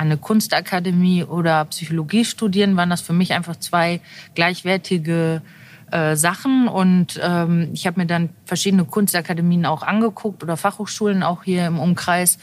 eine 0.00 0.16
Kunstakademie 0.16 1.24
oder 1.24 1.66
Psychologie 1.66 2.24
studieren, 2.24 2.74
waren 2.76 2.88
das 2.88 3.02
für 3.02 3.12
mich 3.12 3.34
einfach 3.34 3.56
zwei 3.56 4.00
gleichwertige 4.34 5.42
äh, 5.90 6.16
Sachen. 6.16 6.68
Und 6.68 7.20
ähm, 7.22 7.68
ich 7.74 7.86
habe 7.86 8.00
mir 8.00 8.06
dann 8.06 8.30
verschiedene 8.46 8.86
Kunstakademien 8.86 9.66
auch 9.66 9.82
angeguckt 9.82 10.42
oder 10.42 10.56
Fachhochschulen 10.56 11.22
auch 11.22 11.44
hier 11.44 11.66
im 11.66 11.78
Umkreis. 11.78 12.38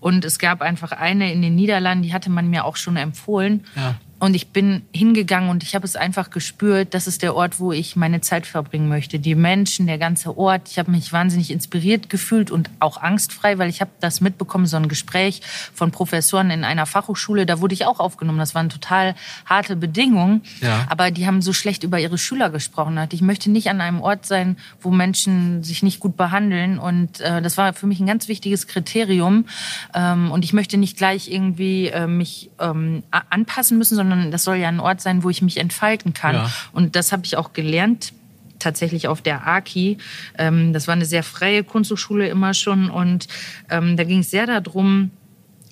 Und 0.00 0.24
es 0.24 0.40
gab 0.40 0.62
einfach 0.62 0.90
eine 0.90 1.32
in 1.32 1.42
den 1.42 1.54
Niederlanden, 1.54 2.02
die 2.02 2.12
hatte 2.12 2.28
man 2.28 2.50
mir 2.50 2.64
auch 2.64 2.76
schon 2.76 2.96
empfohlen. 2.96 3.64
Ja. 3.76 3.94
Und 4.18 4.34
ich 4.34 4.48
bin 4.48 4.82
hingegangen 4.94 5.50
und 5.50 5.62
ich 5.62 5.74
habe 5.74 5.84
es 5.84 5.94
einfach 5.94 6.30
gespürt, 6.30 6.94
das 6.94 7.06
ist 7.06 7.22
der 7.22 7.34
Ort, 7.34 7.60
wo 7.60 7.72
ich 7.72 7.96
meine 7.96 8.22
Zeit 8.22 8.46
verbringen 8.46 8.88
möchte. 8.88 9.18
Die 9.18 9.34
Menschen, 9.34 9.86
der 9.86 9.98
ganze 9.98 10.38
Ort. 10.38 10.70
Ich 10.70 10.78
habe 10.78 10.90
mich 10.90 11.12
wahnsinnig 11.12 11.50
inspiriert 11.50 12.08
gefühlt 12.08 12.50
und 12.50 12.70
auch 12.80 12.96
angstfrei, 12.96 13.58
weil 13.58 13.68
ich 13.68 13.82
habe 13.82 13.90
das 14.00 14.22
mitbekommen, 14.22 14.64
so 14.64 14.78
ein 14.78 14.88
Gespräch 14.88 15.42
von 15.74 15.90
Professoren 15.90 16.50
in 16.50 16.64
einer 16.64 16.86
Fachhochschule. 16.86 17.44
Da 17.44 17.60
wurde 17.60 17.74
ich 17.74 17.84
auch 17.84 18.00
aufgenommen. 18.00 18.38
Das 18.38 18.54
waren 18.54 18.70
total 18.70 19.14
harte 19.44 19.76
Bedingungen. 19.76 20.42
Ja. 20.62 20.86
Aber 20.88 21.10
die 21.10 21.26
haben 21.26 21.42
so 21.42 21.52
schlecht 21.52 21.84
über 21.84 22.00
ihre 22.00 22.16
Schüler 22.16 22.48
gesprochen. 22.48 22.98
Ich 23.12 23.20
möchte 23.20 23.50
nicht 23.50 23.68
an 23.68 23.82
einem 23.82 24.00
Ort 24.00 24.24
sein, 24.24 24.56
wo 24.80 24.90
Menschen 24.90 25.62
sich 25.62 25.82
nicht 25.82 26.00
gut 26.00 26.16
behandeln. 26.16 26.78
Und 26.78 27.20
äh, 27.20 27.42
das 27.42 27.58
war 27.58 27.74
für 27.74 27.86
mich 27.86 28.00
ein 28.00 28.06
ganz 28.06 28.28
wichtiges 28.28 28.66
Kriterium. 28.66 29.44
Ähm, 29.92 30.30
und 30.30 30.42
ich 30.42 30.54
möchte 30.54 30.78
nicht 30.78 30.96
gleich 30.96 31.30
irgendwie 31.30 31.88
äh, 31.88 32.06
mich 32.06 32.50
ähm, 32.58 33.02
anpassen 33.10 33.76
müssen, 33.76 33.94
sondern 33.94 34.05
das 34.30 34.44
soll 34.44 34.56
ja 34.56 34.68
ein 34.68 34.80
Ort 34.80 35.00
sein, 35.00 35.22
wo 35.22 35.30
ich 35.30 35.42
mich 35.42 35.58
entfalten 35.58 36.14
kann. 36.14 36.36
Ja. 36.36 36.50
Und 36.72 36.96
das 36.96 37.12
habe 37.12 37.22
ich 37.24 37.36
auch 37.36 37.52
gelernt 37.52 38.12
tatsächlich 38.58 39.08
auf 39.08 39.22
der 39.22 39.46
AKI. 39.46 39.98
Ähm, 40.38 40.72
das 40.72 40.86
war 40.86 40.94
eine 40.94 41.04
sehr 41.04 41.22
freie 41.22 41.64
Kunsthochschule 41.64 42.28
immer 42.28 42.54
schon 42.54 42.90
und 42.90 43.28
ähm, 43.70 43.96
da 43.96 44.04
ging 44.04 44.20
es 44.20 44.30
sehr 44.30 44.46
darum, 44.46 45.10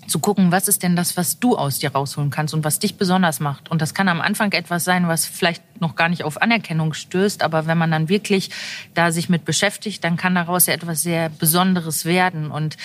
zu 0.07 0.19
gucken, 0.19 0.53
was 0.53 0.69
ist 0.69 0.83
denn 0.83 0.97
das, 0.97 1.17
was 1.17 1.39
du 1.39 1.57
aus 1.57 1.79
dir 1.79 1.93
rausholen 1.93 2.31
kannst 2.31 2.55
und 2.55 2.65
was 2.65 2.79
dich 2.79 2.97
besonders 2.97 3.41
macht. 3.41 3.71
Und 3.71 3.83
das 3.83 3.95
kann 3.95 4.09
am 4.09 4.21
Anfang 4.21 4.53
etwas 4.53 4.85
sein, 4.85 5.09
was 5.09 5.27
vielleicht 5.27 5.63
noch 5.81 5.97
gar 5.97 6.09
nicht 6.09 6.25
auf 6.25 6.41
Anerkennung 6.41 6.95
stößt, 6.95 7.43
aber 7.43 7.67
wenn 7.67 7.79
man 7.79 7.91
dann 7.91 8.09
wirklich 8.09 8.51
da 8.95 9.13
sich 9.13 9.29
mit 9.29 9.45
beschäftigt, 9.45 10.05
dann 10.05 10.17
kann 10.17 10.35
daraus 10.35 10.67
ja 10.67 10.75
etwas 10.75 11.03
sehr 11.03 11.29
Besonderes 11.29 12.05
werden. 12.05 12.51
Und 12.51 12.77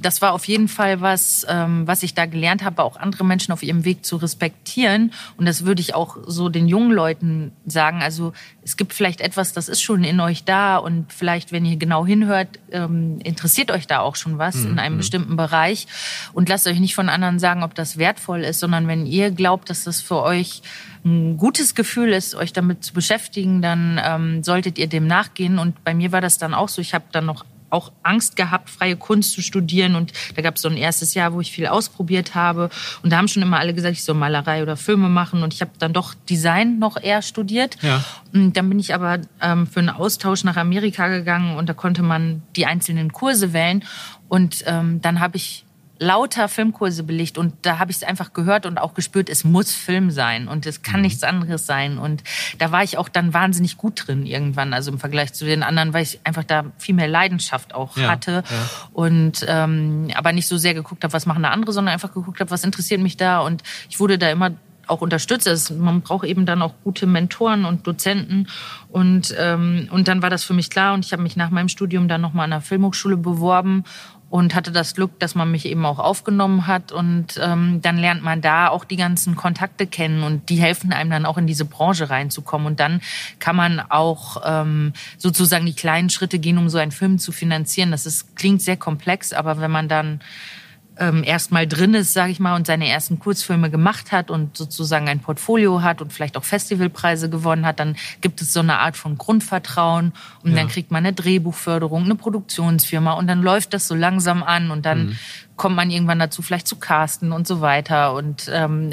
das 0.00 0.22
war 0.22 0.32
auf 0.32 0.46
jeden 0.46 0.68
Fall 0.68 1.00
was, 1.00 1.46
ähm, 1.48 1.86
was 1.86 2.02
ich 2.02 2.14
da 2.14 2.26
gelernt 2.26 2.64
habe, 2.64 2.82
auch 2.82 2.96
andere 2.96 3.24
Menschen 3.24 3.52
auf 3.52 3.62
ihrem 3.62 3.84
Weg 3.84 4.04
zu 4.04 4.16
respektieren. 4.16 5.12
Und 5.36 5.46
das 5.46 5.64
würde 5.64 5.80
ich 5.80 5.94
auch 5.94 6.16
so 6.26 6.48
den 6.48 6.68
jungen 6.68 6.92
Leuten 6.92 7.52
sagen. 7.66 8.02
Also 8.02 8.32
es 8.62 8.76
gibt 8.76 8.92
vielleicht 8.92 9.20
etwas, 9.20 9.52
das 9.52 9.68
ist 9.68 9.80
schon 9.80 10.04
in 10.04 10.20
euch 10.20 10.44
da 10.44 10.76
und 10.76 11.12
vielleicht, 11.12 11.52
wenn 11.52 11.64
ihr 11.64 11.76
genau 11.76 12.06
hinhört, 12.06 12.48
ähm, 12.70 13.18
interessiert 13.22 13.70
euch 13.70 13.86
da 13.86 14.00
auch 14.00 14.16
schon 14.16 14.38
was 14.38 14.56
mhm. 14.56 14.72
in 14.72 14.78
einem 14.78 14.94
mhm. 14.94 14.98
bestimmten 14.98 15.36
Bereich. 15.36 15.86
Und 16.32 16.48
lasst 16.48 16.61
euch 16.66 16.80
nicht 16.80 16.94
von 16.94 17.08
anderen 17.08 17.38
sagen, 17.38 17.62
ob 17.62 17.74
das 17.74 17.98
wertvoll 17.98 18.40
ist, 18.40 18.60
sondern 18.60 18.88
wenn 18.88 19.06
ihr 19.06 19.30
glaubt, 19.30 19.70
dass 19.70 19.84
das 19.84 20.00
für 20.00 20.22
euch 20.22 20.62
ein 21.04 21.36
gutes 21.36 21.74
Gefühl 21.74 22.12
ist, 22.12 22.34
euch 22.34 22.52
damit 22.52 22.84
zu 22.84 22.92
beschäftigen, 22.92 23.62
dann 23.62 24.00
ähm, 24.04 24.42
solltet 24.42 24.78
ihr 24.78 24.86
dem 24.86 25.06
nachgehen. 25.06 25.58
Und 25.58 25.82
bei 25.84 25.94
mir 25.94 26.12
war 26.12 26.20
das 26.20 26.38
dann 26.38 26.54
auch 26.54 26.68
so. 26.68 26.80
Ich 26.80 26.94
habe 26.94 27.04
dann 27.12 27.26
noch 27.26 27.44
auch 27.72 27.90
Angst 28.02 28.36
gehabt, 28.36 28.68
freie 28.68 28.96
Kunst 28.96 29.32
zu 29.32 29.40
studieren. 29.40 29.94
Und 29.94 30.12
da 30.36 30.42
gab 30.42 30.56
es 30.56 30.62
so 30.62 30.68
ein 30.68 30.76
erstes 30.76 31.14
Jahr, 31.14 31.32
wo 31.32 31.40
ich 31.40 31.50
viel 31.50 31.66
ausprobiert 31.66 32.34
habe. 32.34 32.68
Und 33.02 33.10
da 33.10 33.16
haben 33.16 33.28
schon 33.28 33.42
immer 33.42 33.58
alle 33.58 33.72
gesagt, 33.72 33.94
ich 33.94 34.04
soll 34.04 34.14
Malerei 34.14 34.62
oder 34.62 34.76
Filme 34.76 35.08
machen. 35.08 35.42
Und 35.42 35.54
ich 35.54 35.62
habe 35.62 35.72
dann 35.78 35.92
doch 35.92 36.14
Design 36.28 36.78
noch 36.78 37.02
eher 37.02 37.22
studiert. 37.22 37.78
Ja. 37.80 38.04
Und 38.32 38.56
dann 38.56 38.68
bin 38.68 38.78
ich 38.78 38.94
aber 38.94 39.20
ähm, 39.40 39.66
für 39.66 39.80
einen 39.80 39.88
Austausch 39.88 40.44
nach 40.44 40.56
Amerika 40.56 41.08
gegangen 41.08 41.56
und 41.56 41.68
da 41.68 41.72
konnte 41.72 42.02
man 42.02 42.42
die 42.56 42.66
einzelnen 42.66 43.12
Kurse 43.12 43.52
wählen. 43.52 43.82
Und 44.28 44.62
ähm, 44.66 45.00
dann 45.00 45.20
habe 45.20 45.36
ich 45.36 45.64
lauter 46.02 46.48
Filmkurse 46.48 47.04
belegt 47.04 47.38
und 47.38 47.54
da 47.62 47.78
habe 47.78 47.90
ich 47.90 47.98
es 47.98 48.02
einfach 48.02 48.32
gehört 48.32 48.66
und 48.66 48.78
auch 48.78 48.94
gespürt, 48.94 49.30
es 49.30 49.44
muss 49.44 49.72
Film 49.72 50.10
sein 50.10 50.48
und 50.48 50.66
es 50.66 50.82
kann 50.82 50.96
mhm. 50.96 51.02
nichts 51.02 51.22
anderes 51.22 51.64
sein. 51.64 51.98
Und 51.98 52.24
da 52.58 52.72
war 52.72 52.82
ich 52.82 52.98
auch 52.98 53.08
dann 53.08 53.32
wahnsinnig 53.32 53.76
gut 53.76 54.04
drin 54.06 54.26
irgendwann, 54.26 54.74
also 54.74 54.90
im 54.90 54.98
Vergleich 54.98 55.32
zu 55.32 55.44
den 55.44 55.62
anderen, 55.62 55.94
weil 55.94 56.02
ich 56.02 56.20
einfach 56.24 56.44
da 56.44 56.64
viel 56.76 56.94
mehr 56.94 57.08
Leidenschaft 57.08 57.74
auch 57.74 57.96
ja, 57.96 58.10
hatte 58.10 58.42
ja. 58.48 58.70
und 58.92 59.46
ähm, 59.48 60.08
aber 60.14 60.32
nicht 60.32 60.48
so 60.48 60.56
sehr 60.56 60.74
geguckt 60.74 61.04
habe, 61.04 61.12
was 61.12 61.24
machen 61.24 61.44
da 61.44 61.50
andere, 61.50 61.72
sondern 61.72 61.92
einfach 61.94 62.12
geguckt 62.12 62.40
habe, 62.40 62.50
was 62.50 62.64
interessiert 62.64 63.00
mich 63.00 63.16
da 63.16 63.40
und 63.40 63.62
ich 63.88 64.00
wurde 64.00 64.18
da 64.18 64.28
immer 64.30 64.50
auch 64.86 65.00
unterstützt. 65.00 65.48
Also 65.48 65.74
man 65.74 66.02
braucht 66.02 66.26
eben 66.26 66.46
dann 66.46 66.62
auch 66.62 66.74
gute 66.84 67.06
Mentoren 67.06 67.64
und 67.64 67.86
Dozenten. 67.86 68.48
Und, 68.88 69.34
ähm, 69.38 69.88
und 69.90 70.08
dann 70.08 70.22
war 70.22 70.30
das 70.30 70.44
für 70.44 70.54
mich 70.54 70.70
klar. 70.70 70.94
Und 70.94 71.04
ich 71.04 71.12
habe 71.12 71.22
mich 71.22 71.36
nach 71.36 71.50
meinem 71.50 71.68
Studium 71.68 72.08
dann 72.08 72.20
nochmal 72.20 72.44
an 72.44 72.50
der 72.50 72.60
Filmhochschule 72.60 73.16
beworben 73.16 73.84
und 74.32 74.54
hatte 74.54 74.72
das 74.72 74.94
Glück, 74.94 75.20
dass 75.20 75.34
man 75.34 75.50
mich 75.50 75.66
eben 75.66 75.84
auch 75.84 75.98
aufgenommen 75.98 76.66
hat 76.66 76.90
und 76.90 77.38
ähm, 77.38 77.82
dann 77.82 77.98
lernt 77.98 78.22
man 78.22 78.40
da 78.40 78.68
auch 78.68 78.86
die 78.86 78.96
ganzen 78.96 79.36
Kontakte 79.36 79.86
kennen 79.86 80.22
und 80.22 80.48
die 80.48 80.56
helfen 80.56 80.94
einem 80.94 81.10
dann 81.10 81.26
auch 81.26 81.36
in 81.36 81.46
diese 81.46 81.66
Branche 81.66 82.08
reinzukommen 82.08 82.66
und 82.66 82.80
dann 82.80 83.02
kann 83.40 83.56
man 83.56 83.78
auch 83.78 84.40
ähm, 84.42 84.94
sozusagen 85.18 85.66
die 85.66 85.74
kleinen 85.74 86.08
Schritte 86.08 86.38
gehen, 86.38 86.56
um 86.56 86.70
so 86.70 86.78
einen 86.78 86.92
Film 86.92 87.18
zu 87.18 87.30
finanzieren. 87.30 87.90
Das 87.90 88.06
ist, 88.06 88.34
klingt 88.34 88.62
sehr 88.62 88.78
komplex, 88.78 89.34
aber 89.34 89.60
wenn 89.60 89.70
man 89.70 89.88
dann 89.88 90.22
ähm, 91.02 91.24
erstmal 91.24 91.66
drin 91.66 91.94
ist, 91.94 92.12
sage 92.12 92.30
ich 92.30 92.38
mal, 92.38 92.54
und 92.54 92.66
seine 92.66 92.88
ersten 92.88 93.18
Kurzfilme 93.18 93.70
gemacht 93.70 94.12
hat 94.12 94.30
und 94.30 94.56
sozusagen 94.56 95.08
ein 95.08 95.18
Portfolio 95.18 95.82
hat 95.82 96.00
und 96.00 96.12
vielleicht 96.12 96.36
auch 96.36 96.44
Festivalpreise 96.44 97.28
gewonnen 97.28 97.66
hat, 97.66 97.80
dann 97.80 97.96
gibt 98.20 98.40
es 98.40 98.52
so 98.52 98.60
eine 98.60 98.78
Art 98.78 98.96
von 98.96 99.18
Grundvertrauen 99.18 100.12
und 100.44 100.50
ja. 100.52 100.56
dann 100.58 100.68
kriegt 100.68 100.92
man 100.92 101.04
eine 101.04 101.12
Drehbuchförderung, 101.12 102.04
eine 102.04 102.14
Produktionsfirma 102.14 103.14
und 103.14 103.26
dann 103.26 103.42
läuft 103.42 103.74
das 103.74 103.88
so 103.88 103.96
langsam 103.96 104.44
an 104.44 104.70
und 104.70 104.86
dann 104.86 105.06
mhm 105.06 105.18
kommt 105.56 105.76
man 105.76 105.90
irgendwann 105.90 106.18
dazu, 106.18 106.42
vielleicht 106.42 106.66
zu 106.66 106.76
casten 106.76 107.30
und 107.30 107.46
so 107.46 107.60
weiter 107.60 108.14
und 108.14 108.50
ähm, 108.52 108.90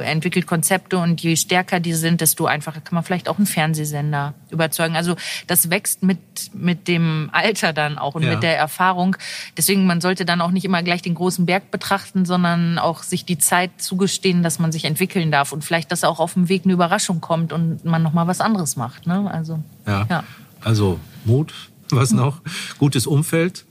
entwickelt 0.00 0.46
Konzepte 0.46 0.98
und 0.98 1.20
je 1.20 1.36
stärker 1.36 1.80
die 1.80 1.92
sind, 1.92 2.20
desto 2.20 2.46
einfacher 2.46 2.80
kann 2.80 2.94
man 2.94 3.04
vielleicht 3.04 3.28
auch 3.28 3.36
einen 3.36 3.46
Fernsehsender 3.46 4.34
überzeugen. 4.50 4.96
Also 4.96 5.16
das 5.46 5.70
wächst 5.70 6.02
mit, 6.02 6.18
mit 6.54 6.88
dem 6.88 7.28
Alter 7.32 7.72
dann 7.72 7.98
auch 7.98 8.14
und 8.14 8.24
ja. 8.24 8.30
mit 8.30 8.42
der 8.42 8.56
Erfahrung. 8.56 9.16
Deswegen, 9.56 9.86
man 9.86 10.00
sollte 10.00 10.24
dann 10.24 10.40
auch 10.40 10.50
nicht 10.50 10.64
immer 10.64 10.82
gleich 10.82 11.02
den 11.02 11.14
großen 11.14 11.46
Berg 11.48 11.70
betrachten, 11.70 12.26
sondern 12.26 12.78
auch 12.78 13.02
sich 13.02 13.24
die 13.24 13.38
Zeit 13.38 13.70
zugestehen, 13.78 14.42
dass 14.42 14.58
man 14.58 14.70
sich 14.70 14.84
entwickeln 14.84 15.30
darf 15.30 15.50
und 15.50 15.64
vielleicht, 15.64 15.90
dass 15.90 16.04
auch 16.04 16.20
auf 16.20 16.34
dem 16.34 16.50
Weg 16.50 16.64
eine 16.64 16.74
Überraschung 16.74 17.22
kommt 17.22 17.54
und 17.54 17.86
man 17.86 18.02
nochmal 18.02 18.26
was 18.26 18.42
anderes 18.42 18.76
macht. 18.76 19.06
Ne? 19.06 19.30
Also, 19.30 19.58
ja. 19.86 20.06
ja. 20.10 20.24
Also 20.60 21.00
Mut, 21.24 21.54
was 21.88 22.12
noch? 22.12 22.42
Gutes 22.78 23.06
Umfeld. 23.06 23.64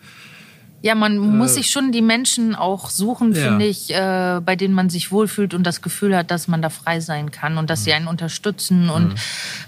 Ja, 0.87 0.95
man 0.95 1.17
äh, 1.17 1.19
muss 1.19 1.55
sich 1.55 1.69
schon 1.69 1.91
die 1.91 2.01
Menschen 2.01 2.55
auch 2.55 2.89
suchen, 2.89 3.33
ja. 3.33 3.49
finde 3.49 3.65
ich, 3.65 3.93
äh, 3.93 4.39
bei 4.39 4.55
denen 4.55 4.73
man 4.73 4.89
sich 4.89 5.11
wohlfühlt 5.11 5.53
und 5.53 5.67
das 5.67 5.81
Gefühl 5.81 6.15
hat, 6.15 6.31
dass 6.31 6.47
man 6.47 6.61
da 6.61 6.69
frei 6.69 7.01
sein 7.01 7.29
kann 7.29 7.57
und 7.57 7.69
dass 7.69 7.81
mhm. 7.81 7.83
sie 7.83 7.93
einen 7.93 8.07
unterstützen. 8.07 8.85
Mhm. 8.85 8.89
Und 8.91 9.15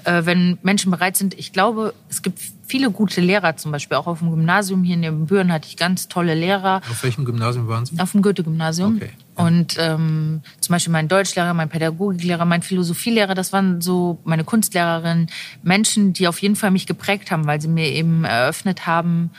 äh, 0.06 0.26
wenn 0.26 0.58
Menschen 0.64 0.92
bereit 0.92 1.18
sind, 1.18 1.38
ich 1.38 1.52
glaube, 1.52 1.94
es 2.10 2.22
gibt 2.22 2.40
viele 2.66 2.90
gute 2.90 3.20
Lehrer 3.20 3.58
zum 3.58 3.74
Beispiel. 3.74 3.98
Auch 3.98 4.08
auf 4.08 4.20
dem 4.20 4.30
Gymnasium 4.30 4.84
hier 4.84 4.96
in 4.96 5.02
den 5.02 5.26
Büren 5.26 5.52
hatte 5.52 5.68
ich 5.68 5.76
ganz 5.76 6.08
tolle 6.08 6.36
Lehrer. 6.36 6.78
Auf 6.90 7.04
welchem 7.04 7.26
Gymnasium 7.26 7.68
waren 7.68 7.86
Sie? 7.86 8.00
Auf 8.00 8.14
dem 8.14 8.22
Goethe-Gymnasium. 8.22 8.96
Okay. 8.96 9.10
Ja. 9.12 9.44
Und 9.44 9.76
ähm, 9.78 10.42
zum 10.62 10.74
Beispiel 10.74 10.94
mein 10.94 11.10
Deutschlehrer, 11.10 11.54
mein 11.54 11.68
Pädagogiklehrer, 11.68 12.46
mein 12.46 12.62
Philosophielehrer, 12.62 13.36
das 13.36 13.52
waren 13.52 13.82
so 13.82 14.20
meine 14.24 14.46
Kunstlehrerin, 14.46 15.28
Menschen, 15.64 16.14
die 16.14 16.30
auf 16.30 16.42
jeden 16.42 16.56
Fall 16.56 16.72
mich 16.72 16.88
geprägt 16.88 17.30
haben, 17.30 17.46
weil 17.46 17.60
sie 17.60 17.68
mir 17.68 17.88
eben 17.88 18.24
eröffnet 18.24 18.88
haben, 18.88 19.32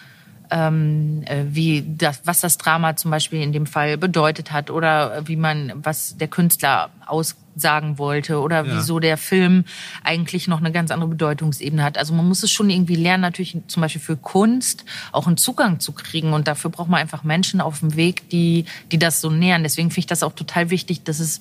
ähm, 0.51 1.23
äh, 1.27 1.45
wie 1.49 1.85
das, 1.87 2.23
was 2.25 2.41
das 2.41 2.59
Drama 2.59 2.97
zum 2.97 3.11
Beispiel 3.11 3.41
in 3.41 3.53
dem 3.53 3.67
Fall 3.67 3.97
bedeutet 3.97 4.53
hat 4.53 4.71
oder 4.71 5.27
wie 5.27 5.37
man, 5.37 5.73
was 5.77 6.17
der 6.17 6.29
Künstler 6.29 6.91
aussagen 7.07 7.99
wollte 7.99 8.41
oder 8.41 8.65
ja. 8.65 8.77
wieso 8.77 9.01
der 9.01 9.17
Film 9.17 9.65
eigentlich 10.05 10.49
noch 10.49 10.59
eine 10.59 10.73
ganz 10.73 10.91
andere 10.91 11.11
Bedeutungsebene 11.11 11.83
hat. 11.83 11.99
Also 11.99 12.15
man 12.15 12.27
muss 12.27 12.43
es 12.43 12.51
schon 12.51 12.71
irgendwie 12.71 12.97
lernen, 12.97 13.23
natürlich 13.23 13.57
zum 13.69 13.81
Beispiel 13.81 14.01
für 14.01 14.17
Kunst 14.17 14.85
auch 15.13 15.27
einen 15.27 15.37
Zugang 15.37 15.81
zu 15.81 15.93
kriegen 15.93 16.33
und 16.33 16.49
dafür 16.49 16.71
braucht 16.71 16.89
man 16.89 17.01
einfach 17.01 17.25
Menschen 17.25 17.61
auf 17.61 17.81
dem 17.81 17.97
Weg, 17.97 18.29
die, 18.31 18.65
die 18.93 18.99
das 18.99 19.21
so 19.21 19.31
nähern. 19.31 19.63
Deswegen 19.63 19.91
finde 19.91 20.01
ich 20.01 20.07
das 20.07 20.23
auch 20.23 20.33
total 20.33 20.71
wichtig, 20.71 21.05
dass 21.05 21.21
es 21.21 21.41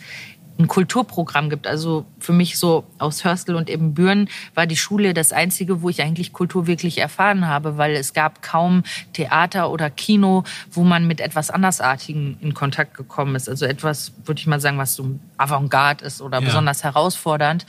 ein 0.60 0.68
Kulturprogramm 0.68 1.50
gibt. 1.50 1.66
Also 1.66 2.06
für 2.20 2.34
mich 2.34 2.58
so 2.58 2.84
aus 2.98 3.24
Hörstel 3.24 3.56
und 3.56 3.70
eben 3.70 3.94
Büren 3.94 4.30
war 4.54 4.68
die 4.68 4.76
Schule 4.76 5.14
das 5.14 5.32
Einzige, 5.32 5.82
wo 5.82 5.90
ich 5.90 6.02
eigentlich 6.02 6.34
Kultur 6.34 6.68
wirklich 6.68 6.98
erfahren 6.98 7.48
habe, 7.48 7.78
weil 7.78 7.96
es 7.96 8.14
gab 8.14 8.42
kaum 8.42 8.84
Theater 9.14 9.72
oder 9.72 9.90
Kino, 9.90 10.44
wo 10.70 10.84
man 10.84 11.08
mit 11.08 11.22
etwas 11.22 11.50
Andersartigen 11.50 12.38
in 12.42 12.54
Kontakt 12.54 12.96
gekommen 12.96 13.36
ist. 13.36 13.48
Also 13.48 13.66
etwas, 13.66 14.12
würde 14.26 14.42
ich 14.42 14.48
mal 14.48 14.60
sagen, 14.60 14.78
was 14.78 14.96
so 14.96 15.18
Avantgarde 15.38 16.04
ist 16.04 16.22
oder 16.22 16.40
ja. 16.40 16.46
besonders 16.46 16.84
herausfordernd. 16.84 17.66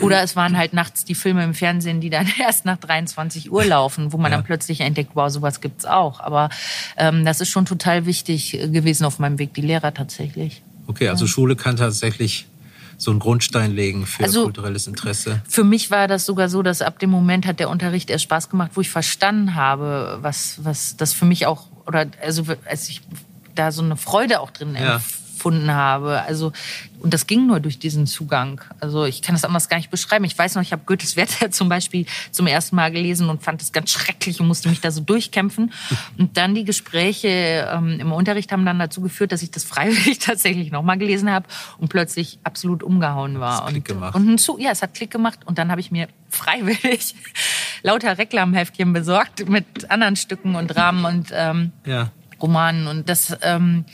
Oder 0.00 0.22
es 0.22 0.36
waren 0.36 0.58
halt 0.58 0.74
nachts 0.74 1.06
die 1.06 1.14
Filme 1.14 1.42
im 1.42 1.54
Fernsehen, 1.54 2.02
die 2.02 2.10
dann 2.10 2.30
erst 2.38 2.66
nach 2.66 2.76
23 2.76 3.50
Uhr 3.50 3.64
laufen, 3.64 4.12
wo 4.12 4.18
man 4.18 4.30
ja. 4.30 4.36
dann 4.36 4.44
plötzlich 4.44 4.80
entdeckt, 4.82 5.12
wow, 5.14 5.30
sowas 5.30 5.62
gibt's 5.62 5.86
auch. 5.86 6.20
Aber 6.20 6.50
ähm, 6.98 7.24
das 7.24 7.40
ist 7.40 7.48
schon 7.48 7.64
total 7.64 8.04
wichtig 8.04 8.52
gewesen 8.52 9.06
auf 9.06 9.18
meinem 9.18 9.38
Weg, 9.38 9.54
die 9.54 9.62
Lehrer 9.62 9.94
tatsächlich. 9.94 10.62
Okay, 10.86 11.08
also 11.08 11.24
ja. 11.24 11.30
Schule 11.30 11.56
kann 11.56 11.76
tatsächlich 11.76 12.46
so 12.98 13.10
einen 13.10 13.20
Grundstein 13.20 13.72
legen 13.72 14.06
für 14.06 14.22
also, 14.22 14.44
kulturelles 14.44 14.86
Interesse. 14.86 15.42
Für 15.48 15.64
mich 15.64 15.90
war 15.90 16.08
das 16.08 16.24
sogar 16.24 16.48
so, 16.48 16.62
dass 16.62 16.80
ab 16.80 16.98
dem 16.98 17.10
Moment 17.10 17.46
hat 17.46 17.60
der 17.60 17.68
Unterricht 17.68 18.08
erst 18.08 18.24
Spaß 18.24 18.48
gemacht, 18.48 18.72
wo 18.74 18.80
ich 18.80 18.90
verstanden 18.90 19.54
habe, 19.54 20.18
was, 20.22 20.64
was 20.64 20.96
das 20.96 21.12
für 21.12 21.26
mich 21.26 21.46
auch, 21.46 21.66
oder 21.86 22.06
also 22.22 22.44
als 22.64 22.88
ich 22.88 23.02
da 23.54 23.70
so 23.70 23.82
eine 23.82 23.96
Freude 23.96 24.40
auch 24.40 24.50
drin 24.50 24.76
ja 24.78 25.00
gefunden 25.36 25.70
habe. 25.70 26.22
Also 26.22 26.52
und 27.00 27.14
das 27.14 27.26
ging 27.26 27.46
nur 27.46 27.60
durch 27.60 27.78
diesen 27.78 28.06
Zugang. 28.06 28.60
Also 28.80 29.04
ich 29.04 29.22
kann 29.22 29.34
das 29.34 29.44
anders 29.44 29.68
gar 29.68 29.76
nicht 29.76 29.90
beschreiben. 29.90 30.24
Ich 30.24 30.36
weiß 30.36 30.54
noch, 30.54 30.62
ich 30.62 30.72
habe 30.72 30.82
Goethes 30.86 31.16
Werther 31.16 31.50
zum 31.50 31.68
Beispiel 31.68 32.06
zum 32.32 32.46
ersten 32.46 32.76
Mal 32.76 32.90
gelesen 32.90 33.28
und 33.28 33.42
fand 33.42 33.62
es 33.62 33.72
ganz 33.72 33.90
schrecklich 33.90 34.40
und 34.40 34.48
musste 34.48 34.68
mich 34.68 34.80
da 34.80 34.90
so 34.90 35.00
durchkämpfen. 35.02 35.72
Und 36.18 36.36
dann 36.36 36.54
die 36.54 36.64
Gespräche 36.64 37.68
ähm, 37.72 38.00
im 38.00 38.12
Unterricht 38.12 38.50
haben 38.52 38.64
dann 38.64 38.78
dazu 38.78 39.00
geführt, 39.00 39.32
dass 39.32 39.42
ich 39.42 39.50
das 39.50 39.64
freiwillig 39.76 40.18
tatsächlich 40.18 40.72
nochmal 40.72 40.98
gelesen 40.98 41.30
habe 41.30 41.46
und 41.78 41.88
plötzlich 41.88 42.38
absolut 42.44 42.82
umgehauen 42.82 43.40
war. 43.40 43.62
Das 43.62 43.70
Klick 43.70 43.84
gemacht. 43.84 44.14
Und, 44.14 44.28
und 44.28 44.38
zu, 44.38 44.58
ja, 44.58 44.70
es 44.70 44.82
hat 44.82 44.94
Klick 44.94 45.10
gemacht 45.10 45.40
und 45.44 45.58
dann 45.58 45.70
habe 45.70 45.80
ich 45.80 45.90
mir 45.90 46.08
freiwillig 46.28 47.14
lauter 47.82 48.18
Reklamheftchen 48.18 48.92
besorgt 48.92 49.48
mit 49.48 49.90
anderen 49.90 50.16
Stücken 50.16 50.56
und 50.56 50.68
Dramen 50.68 51.04
und 51.04 51.28
ähm, 51.32 51.72
ja. 51.84 52.10
Romanen 52.40 52.86
und 52.86 53.08
das 53.08 53.36
ähm, 53.42 53.84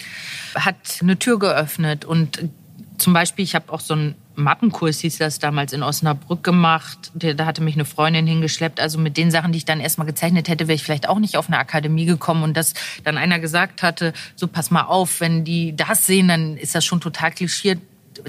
hat 0.54 0.76
eine 1.00 1.18
Tür 1.18 1.38
geöffnet 1.38 2.04
und 2.04 2.50
zum 2.98 3.12
Beispiel, 3.12 3.44
ich 3.44 3.56
habe 3.56 3.72
auch 3.72 3.80
so 3.80 3.94
einen 3.94 4.14
Mappenkurs, 4.36 5.00
hieß 5.00 5.18
das 5.18 5.40
damals 5.40 5.72
in 5.72 5.82
Osnabrück 5.82 6.44
gemacht. 6.44 7.10
Da 7.14 7.46
hatte 7.46 7.60
mich 7.60 7.74
eine 7.74 7.84
Freundin 7.84 8.26
hingeschleppt. 8.26 8.78
Also 8.80 8.98
mit 8.98 9.16
den 9.16 9.30
Sachen, 9.30 9.50
die 9.50 9.58
ich 9.58 9.64
dann 9.64 9.80
erstmal 9.80 10.06
gezeichnet 10.06 10.48
hätte, 10.48 10.68
wäre 10.68 10.76
ich 10.76 10.84
vielleicht 10.84 11.08
auch 11.08 11.18
nicht 11.18 11.36
auf 11.36 11.48
eine 11.48 11.58
Akademie 11.58 12.04
gekommen. 12.04 12.44
Und 12.44 12.56
dass 12.56 12.74
dann 13.02 13.18
einer 13.18 13.40
gesagt 13.40 13.82
hatte, 13.82 14.12
so 14.36 14.46
pass 14.46 14.70
mal 14.70 14.82
auf, 14.82 15.20
wenn 15.20 15.44
die 15.44 15.74
das 15.74 16.06
sehen, 16.06 16.28
dann 16.28 16.56
ist 16.56 16.74
das 16.74 16.84
schon 16.84 17.00
total 17.00 17.32
klischiert 17.32 17.80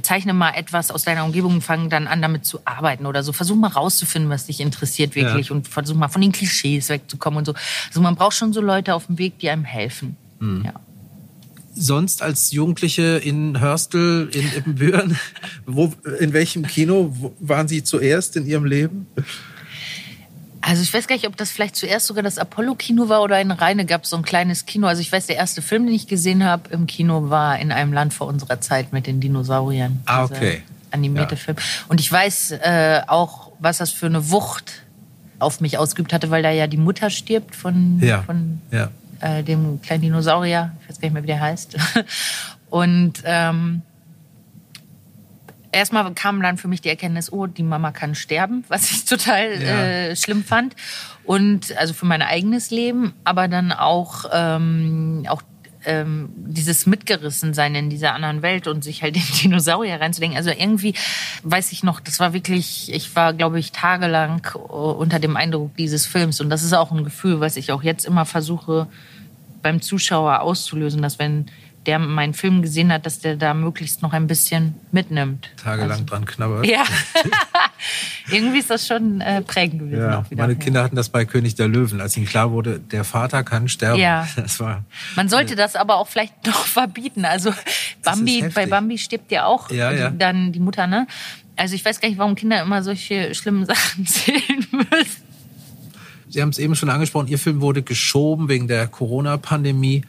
zeichne 0.02 0.34
mal 0.34 0.52
etwas 0.52 0.92
aus 0.92 1.04
deiner 1.04 1.26
Umgebung 1.26 1.56
und 1.56 1.62
fang 1.62 1.90
dann 1.90 2.08
an, 2.08 2.22
damit 2.22 2.46
zu 2.46 2.60
arbeiten 2.66 3.06
oder 3.06 3.24
so. 3.24 3.34
Versuch 3.34 3.56
mal 3.56 3.68
rauszufinden, 3.68 4.30
was 4.30 4.48
dich 4.48 4.60
interessiert 4.60 5.16
wirklich 5.16 5.50
ja. 5.50 5.56
und 5.56 5.68
versuch 5.68 5.96
mal 5.96 6.08
von 6.08 6.22
den 6.22 6.32
Klischees 6.32 6.90
wegzukommen 6.90 7.40
und 7.40 7.46
so. 7.46 7.54
Also 7.88 8.02
man 8.02 8.16
braucht 8.16 8.36
schon 8.36 8.54
so 8.54 8.62
Leute 8.62 8.94
auf 8.96 9.08
dem 9.08 9.18
Weg, 9.18 9.40
die 9.40 9.50
einem 9.50 9.66
helfen. 9.66 10.18
Mhm. 10.40 10.64
Ja 10.66 10.74
sonst 11.76 12.22
als 12.22 12.52
Jugendliche 12.52 13.18
in 13.18 13.60
Hörstel, 13.60 14.30
in 14.34 14.48
Ippenbüren? 14.56 15.18
Wo, 15.66 15.92
in 16.20 16.34
welchem 16.34 16.68
Kino 16.68 17.34
waren 17.40 17.68
Sie 17.68 17.84
zuerst 17.84 18.36
in 18.36 18.46
Ihrem 18.46 18.66
Leben? 18.66 19.08
Also 20.66 20.82
ich 20.82 20.94
weiß 20.94 21.08
gar 21.08 21.16
nicht, 21.16 21.28
ob 21.28 21.36
das 21.36 21.52
vielleicht 21.52 21.76
zuerst 21.76 22.08
sogar 22.08 22.24
das 22.24 22.38
Apollo-Kino 22.38 23.10
war 23.10 23.22
oder 23.22 23.40
in 23.42 23.52
Rheine 23.52 23.86
gab 23.86 24.04
es 24.04 24.10
so 24.10 24.16
ein 24.16 24.24
kleines 24.24 24.66
Kino. 24.66 24.88
Also 24.88 25.02
ich 25.02 25.12
weiß, 25.12 25.28
der 25.28 25.36
erste 25.36 25.62
Film, 25.62 25.86
den 25.86 25.94
ich 25.94 26.08
gesehen 26.08 26.46
habe 26.46 26.70
im 26.70 26.88
Kino, 26.88 27.30
war 27.30 27.60
in 27.60 27.72
einem 27.72 27.92
Land 27.92 28.14
vor 28.14 28.28
unserer 28.28 28.62
Zeit 28.62 28.94
mit 28.94 29.06
den 29.06 29.20
Dinosauriern. 29.20 30.02
Ah, 30.06 30.24
okay. 30.24 30.64
Animierte 30.92 31.36
ja. 31.36 31.42
Film. 31.42 31.58
Und 31.90 32.00
ich 32.00 32.10
weiß 32.10 32.52
äh, 32.52 33.02
auch, 33.08 33.52
was 33.60 33.80
das 33.80 33.92
für 33.92 34.06
eine 34.06 34.32
Wucht 34.32 34.84
auf 35.40 35.60
mich 35.60 35.78
ausgeübt 35.78 36.14
hatte, 36.14 36.30
weil 36.30 36.44
da 36.44 36.52
ja 36.52 36.68
die 36.68 36.78
Mutter 36.78 37.10
stirbt 37.10 37.56
von, 37.56 38.00
ja. 38.00 38.22
von 38.22 38.62
ja 38.72 38.90
äh, 39.24 39.44
dem 39.44 39.82
kleinen 39.82 40.02
Dinosaurier, 40.02 40.74
ich 40.82 40.90
weiß 40.90 41.00
gar 41.00 41.08
nicht 41.08 41.14
mehr, 41.14 41.24
wie 41.24 41.28
der 41.28 41.40
heißt. 41.40 41.78
Und 42.70 43.24
ähm, 43.26 43.82
erstmal 45.74 46.14
kam 46.14 46.42
dann 46.42 46.58
für 46.58 46.68
mich 46.68 46.82
die 46.82 46.90
Erkenntnis, 46.90 47.32
oh, 47.32 47.48
die 47.48 47.64
Mama 47.64 47.92
kann 47.92 48.16
sterben, 48.16 48.64
was 48.70 48.92
ich 48.92 49.06
total 49.06 49.62
ja. 49.62 49.84
äh, 49.84 50.16
schlimm 50.16 50.44
fand. 50.44 50.76
Und 51.24 51.76
also 51.78 51.94
für 51.94 52.06
mein 52.06 52.22
eigenes 52.22 52.70
Leben, 52.72 53.14
aber 53.24 53.48
dann 53.48 53.72
auch, 53.72 54.26
ähm, 54.34 55.26
auch 55.28 55.42
ähm, 55.86 56.30
dieses 56.36 56.86
Mitgerissensein 56.86 57.76
in 57.76 57.90
dieser 57.90 58.14
anderen 58.14 58.42
Welt 58.42 58.68
und 58.68 58.84
sich 58.84 59.04
halt 59.04 59.16
in 59.18 59.24
Dinosaurier 59.42 60.00
reinzudenken. 60.00 60.38
Also 60.38 60.50
irgendwie 60.50 60.94
weiß 61.44 61.72
ich 61.72 61.84
noch, 61.84 62.00
das 62.00 62.20
war 62.20 62.34
wirklich, 62.34 62.94
ich 62.94 63.16
war, 63.16 63.34
glaube 63.34 63.60
ich, 63.60 63.72
tagelang 63.72 64.48
äh, 64.56 64.58
unter 64.58 65.20
dem 65.20 65.36
Eindruck 65.36 65.76
dieses 65.78 66.06
Films. 66.06 66.42
Und 66.42 66.50
das 66.50 66.64
ist 66.64 66.74
auch 66.74 66.92
ein 66.92 67.04
Gefühl, 67.04 67.40
was 67.40 67.58
ich 67.58 67.72
auch 67.72 67.84
jetzt 67.84 68.06
immer 68.06 68.26
versuche 68.26 68.88
beim 69.62 69.82
Zuschauer 69.82 70.42
auszulösen, 70.42 71.02
dass 71.02 71.20
wenn 71.20 71.46
der 71.86 72.00
meinen 72.00 72.34
Film 72.34 72.62
gesehen 72.62 72.92
hat, 72.92 73.06
dass 73.06 73.20
der 73.20 73.36
da 73.36 73.54
möglichst 73.54 74.02
noch 74.02 74.14
ein 74.14 74.28
bisschen 74.28 74.76
mitnimmt. 74.92 75.50
Tagelang 75.62 75.92
also, 75.92 76.04
dran 76.06 76.26
knabbert. 76.26 76.66
Ja. 76.66 76.84
Irgendwie 78.32 78.60
ist 78.60 78.70
das 78.70 78.88
schon 78.88 79.22
äh, 79.22 79.42
prägend 79.42 79.80
gewesen. 79.80 80.02
Ja. 80.02 80.26
Meine 80.36 80.56
Kinder 80.56 80.84
hatten 80.84 80.96
das 80.96 81.10
bei 81.10 81.26
König 81.26 81.56
der 81.56 81.68
Löwen, 81.68 82.00
als 82.00 82.16
ihnen 82.16 82.26
klar 82.26 82.52
wurde, 82.52 82.80
der 82.80 83.04
Vater 83.04 83.44
kann 83.44 83.68
sterben. 83.68 84.00
Ja. 84.00 84.28
Das 84.36 84.60
war, 84.60 84.84
Man 85.16 85.30
sollte 85.30 85.54
äh, 85.54 85.58
das 85.58 85.76
aber 85.76 85.98
auch 85.98 86.08
vielleicht 86.08 86.46
noch 86.46 86.66
verbieten. 86.66 87.26
Also 87.26 87.54
Bambi, 88.04 88.46
bei 88.54 88.66
Bambi 88.66 88.98
stirbt 88.98 89.32
ja 89.32 89.46
auch 89.46 89.70
ja, 89.72 89.92
ja. 89.92 90.10
dann 90.10 90.52
die 90.52 90.60
Mutter, 90.60 90.88
ne? 90.88 91.08
Also 91.56 91.76
ich 91.76 91.86
weiß 91.86 92.02
gar 92.02 92.10
nicht, 92.10 92.18
warum 92.18 92.36
Kinder 92.36 92.62
immer 92.62 92.84
solche 92.84 93.36
schlimmen 93.36 93.66
Sachen 93.66 94.06
sehen 94.06 94.68
müssen. 94.72 95.24
Sie 96.30 96.42
haben 96.42 96.50
es 96.50 96.58
eben 96.58 96.76
schon 96.76 96.90
angesprochen, 96.90 97.28
Ihr 97.28 97.38
Film 97.38 97.62
wurde 97.62 97.84
geschoben 97.84 98.50
wegen 98.50 98.68
der 98.68 98.88
Corona-Pandemie. 98.88 100.04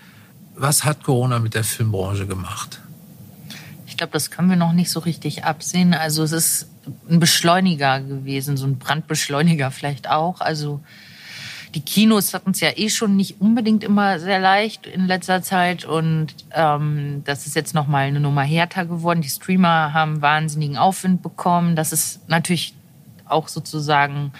Was 0.57 0.85
hat 0.85 1.03
Corona 1.03 1.39
mit 1.39 1.55
der 1.55 1.65
Filmbranche 1.65 2.27
gemacht? 2.27 2.81
Ich 3.87 3.97
glaube, 3.97 4.13
das 4.13 4.31
können 4.31 4.51
wir 4.51 4.57
noch 4.57 4.73
nicht 4.73 4.91
so 4.91 5.01
richtig 5.01 5.45
absehen. 5.45 5.95
Also 5.95 6.23
es 6.23 6.33
ist 6.33 6.69
ein 7.09 7.21
Beschleuniger 7.21 8.01
gewesen, 8.01 8.57
so 8.57 8.67
ein 8.67 8.79
Brandbeschleuniger 8.79 9.71
vielleicht 9.71 10.11
auch. 10.11 10.41
Also 10.41 10.81
die 11.75 11.81
Kinos 11.81 12.35
hatten 12.35 12.53
es 12.53 12.61
ja 12.61 12.71
eh 12.77 12.89
schon 12.89 13.17
nicht 13.17 13.41
unbedingt 13.41 13.83
immer 13.83 14.21
sehr 14.21 14.39
leicht 14.39 14.87
in 14.87 15.07
letzter 15.07 15.43
Zeit 15.43 15.85
und 15.85 16.29
ähm, 16.53 17.23
das 17.25 17.47
ist 17.47 17.57
jetzt 17.57 17.75
noch 17.75 17.89
mal 17.89 18.07
eine 18.07 18.21
Nummer 18.21 18.43
härter 18.43 18.87
geworden. 18.87 19.23
Die 19.23 19.29
Streamer 19.29 19.93
haben 19.93 20.23
wahnsinnigen 20.23 20.77
Aufwind 20.77 21.23
bekommen. 21.23 21.75
Das 21.75 21.93
ist 21.93 22.29
natürlich 22.29 22.75
auch 23.27 23.49
sozusagen 23.49 24.33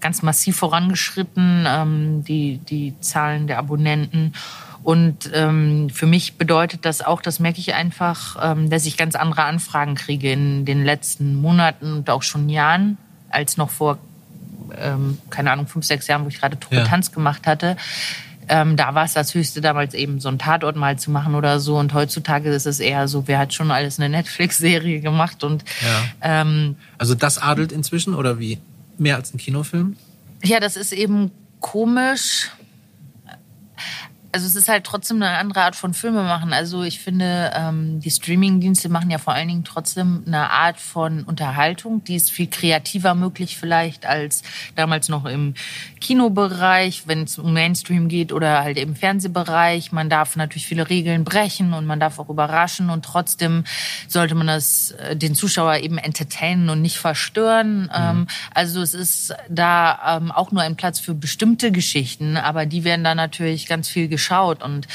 ganz 0.00 0.22
massiv 0.22 0.56
vorangeschritten, 0.56 1.66
ähm, 1.68 2.24
die, 2.24 2.58
die 2.58 2.94
Zahlen 3.00 3.46
der 3.46 3.58
Abonnenten. 3.58 4.32
Und 4.82 5.30
ähm, 5.34 5.90
für 5.90 6.06
mich 6.06 6.34
bedeutet 6.38 6.84
das 6.84 7.02
auch, 7.02 7.20
das 7.20 7.38
merke 7.38 7.58
ich 7.58 7.74
einfach, 7.74 8.36
ähm, 8.40 8.70
dass 8.70 8.86
ich 8.86 8.96
ganz 8.96 9.14
andere 9.14 9.44
Anfragen 9.44 9.94
kriege 9.94 10.32
in 10.32 10.64
den 10.64 10.84
letzten 10.84 11.34
Monaten 11.34 11.92
und 11.92 12.10
auch 12.10 12.22
schon 12.22 12.48
Jahren, 12.48 12.96
als 13.28 13.56
noch 13.56 13.70
vor, 13.70 13.98
ähm, 14.78 15.18
keine 15.28 15.52
Ahnung, 15.52 15.66
fünf, 15.66 15.84
sechs 15.84 16.06
Jahren, 16.06 16.24
wo 16.24 16.28
ich 16.28 16.40
gerade 16.40 16.58
Truppe 16.58 16.76
ja. 16.76 16.84
Tanz 16.84 17.12
gemacht 17.12 17.46
hatte. 17.46 17.76
Ähm, 18.48 18.76
da 18.76 18.94
war 18.94 19.04
es 19.04 19.12
das 19.12 19.34
Höchste 19.34 19.60
damals 19.60 19.94
eben 19.94 20.18
so 20.18 20.28
ein 20.28 20.38
Tatort 20.38 20.76
mal 20.76 20.98
zu 20.98 21.10
machen 21.10 21.34
oder 21.34 21.60
so. 21.60 21.78
Und 21.78 21.92
heutzutage 21.92 22.48
ist 22.50 22.66
es 22.66 22.80
eher 22.80 23.06
so, 23.06 23.28
wer 23.28 23.38
hat 23.38 23.52
schon 23.52 23.70
alles 23.70 24.00
eine 24.00 24.08
Netflix-Serie 24.08 25.00
gemacht 25.00 25.44
und 25.44 25.62
ja. 25.82 26.40
ähm, 26.40 26.76
also 26.98 27.14
das 27.14 27.38
adelt 27.38 27.70
inzwischen 27.70 28.14
oder 28.14 28.38
wie? 28.40 28.58
Mehr 28.98 29.16
als 29.16 29.32
ein 29.32 29.38
Kinofilm? 29.38 29.96
Ja, 30.42 30.58
das 30.58 30.76
ist 30.76 30.92
eben 30.92 31.30
komisch 31.60 32.50
also 34.32 34.46
es 34.46 34.54
ist 34.54 34.68
halt 34.68 34.84
trotzdem 34.84 35.22
eine 35.22 35.36
andere 35.38 35.62
Art 35.62 35.76
von 35.76 35.94
Filme 35.94 36.22
machen. 36.22 36.52
Also 36.52 36.82
ich 36.82 37.00
finde, 37.00 37.52
ähm, 37.54 38.00
die 38.00 38.10
Streaming-Dienste 38.10 38.88
machen 38.88 39.10
ja 39.10 39.18
vor 39.18 39.34
allen 39.34 39.48
Dingen 39.48 39.64
trotzdem 39.64 40.22
eine 40.26 40.50
Art 40.50 40.78
von 40.78 41.24
Unterhaltung, 41.24 42.04
die 42.04 42.14
ist 42.14 42.30
viel 42.30 42.46
kreativer 42.46 43.14
möglich 43.14 43.56
vielleicht 43.56 44.06
als 44.06 44.42
damals 44.76 45.08
noch 45.08 45.24
im 45.24 45.54
Kinobereich, 46.00 47.04
wenn 47.06 47.24
es 47.24 47.38
um 47.38 47.52
Mainstream 47.52 48.08
geht 48.08 48.32
oder 48.32 48.62
halt 48.62 48.78
im 48.78 48.94
Fernsehbereich. 48.94 49.92
Man 49.92 50.08
darf 50.08 50.36
natürlich 50.36 50.66
viele 50.66 50.88
Regeln 50.88 51.24
brechen 51.24 51.72
und 51.72 51.86
man 51.86 51.98
darf 51.98 52.18
auch 52.18 52.28
überraschen 52.28 52.90
und 52.90 53.04
trotzdem 53.04 53.64
sollte 54.06 54.34
man 54.34 54.46
das 54.46 54.92
äh, 54.92 55.16
den 55.16 55.34
Zuschauer 55.34 55.78
eben 55.78 55.98
entertainen 55.98 56.68
und 56.68 56.82
nicht 56.82 56.98
verstören. 56.98 57.82
Mhm. 57.82 57.90
Ähm, 57.94 58.26
also 58.54 58.80
es 58.80 58.94
ist 58.94 59.34
da 59.48 60.18
ähm, 60.18 60.30
auch 60.30 60.52
nur 60.52 60.62
ein 60.62 60.76
Platz 60.76 61.00
für 61.00 61.14
bestimmte 61.14 61.72
Geschichten, 61.72 62.36
aber 62.36 62.66
die 62.66 62.84
werden 62.84 63.02
da 63.02 63.14
natürlich 63.14 63.66
ganz 63.66 63.88
viel 63.88 64.08
geschaut. 64.20 64.62
Und 64.62 64.86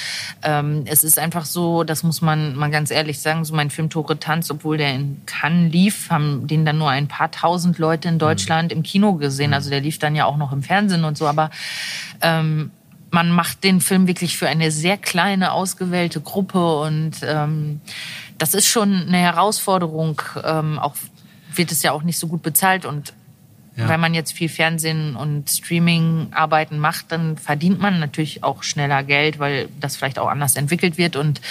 ähm, 0.44 0.84
es 0.86 1.04
ist 1.04 1.18
einfach 1.18 1.46
so, 1.46 1.84
das 1.84 2.04
muss 2.04 2.22
man 2.22 2.56
mal 2.56 2.70
ganz 2.70 2.92
ehrlich 2.92 3.20
sagen, 3.20 3.44
so 3.44 3.56
mein 3.56 3.72
Film 3.72 3.90
Tore 3.90 4.20
Tanz, 4.20 4.52
obwohl 4.52 4.78
der 4.78 4.94
in 4.94 5.22
Cannes 5.26 5.72
lief, 5.72 6.10
haben 6.12 6.48
den 6.48 6.64
dann 6.66 6.78
nur 6.78 6.90
ein 6.90 7.08
paar 7.08 7.32
tausend 7.32 7.80
Leute 7.80 8.08
in 8.08 8.20
Deutschland 8.20 8.72
mhm. 8.72 8.78
im 8.78 8.84
Kino 8.84 9.14
gesehen. 9.16 9.54
Also 9.54 9.70
der 9.72 9.82
lief 9.82 9.98
dann 9.98 10.16
ja 10.16 10.26
auch 10.26 10.38
noch 10.38 10.52
im 10.52 10.62
Fernsehen 10.62 11.04
und 11.04 11.18
so. 11.18 11.28
Aber 11.28 11.50
ähm, 12.22 12.70
man 13.10 13.32
macht 13.32 13.64
den 13.64 13.82
Film 13.82 14.08
wirklich 14.08 14.38
für 14.38 14.48
eine 14.48 14.72
sehr 14.72 14.98
kleine, 14.98 15.54
ausgewählte 15.54 16.22
Gruppe 16.22 16.80
und 16.82 17.14
ähm, 17.24 17.82
das 18.38 18.54
ist 18.54 18.68
schon 18.68 19.08
eine 19.08 19.18
Herausforderung. 19.18 20.22
Ähm, 20.44 20.78
auch 20.78 20.96
wird 21.56 21.72
es 21.72 21.82
ja 21.82 21.94
auch 21.94 22.04
nicht 22.04 22.20
so 22.20 22.28
gut 22.28 22.44
bezahlt 22.44 22.86
und 22.86 23.14
ja. 23.76 23.90
Wenn 23.90 24.00
man 24.00 24.14
jetzt 24.14 24.32
viel 24.32 24.48
Fernsehen 24.48 25.18
und 25.18 25.50
Streaming-Arbeiten 25.50 26.80
macht, 26.80 27.12
dann 27.12 27.38
verdient 27.38 27.80
man 27.80 28.00
natürlich 28.00 28.42
auch 28.42 28.64
schneller 28.64 29.04
Geld, 29.04 29.38
weil 29.38 29.68
das 29.82 29.98
vielleicht 29.98 30.18
auch 30.18 30.30
anders 30.30 30.56
entwickelt 30.56 30.98
wird. 30.98 31.18
Und 31.18 31.42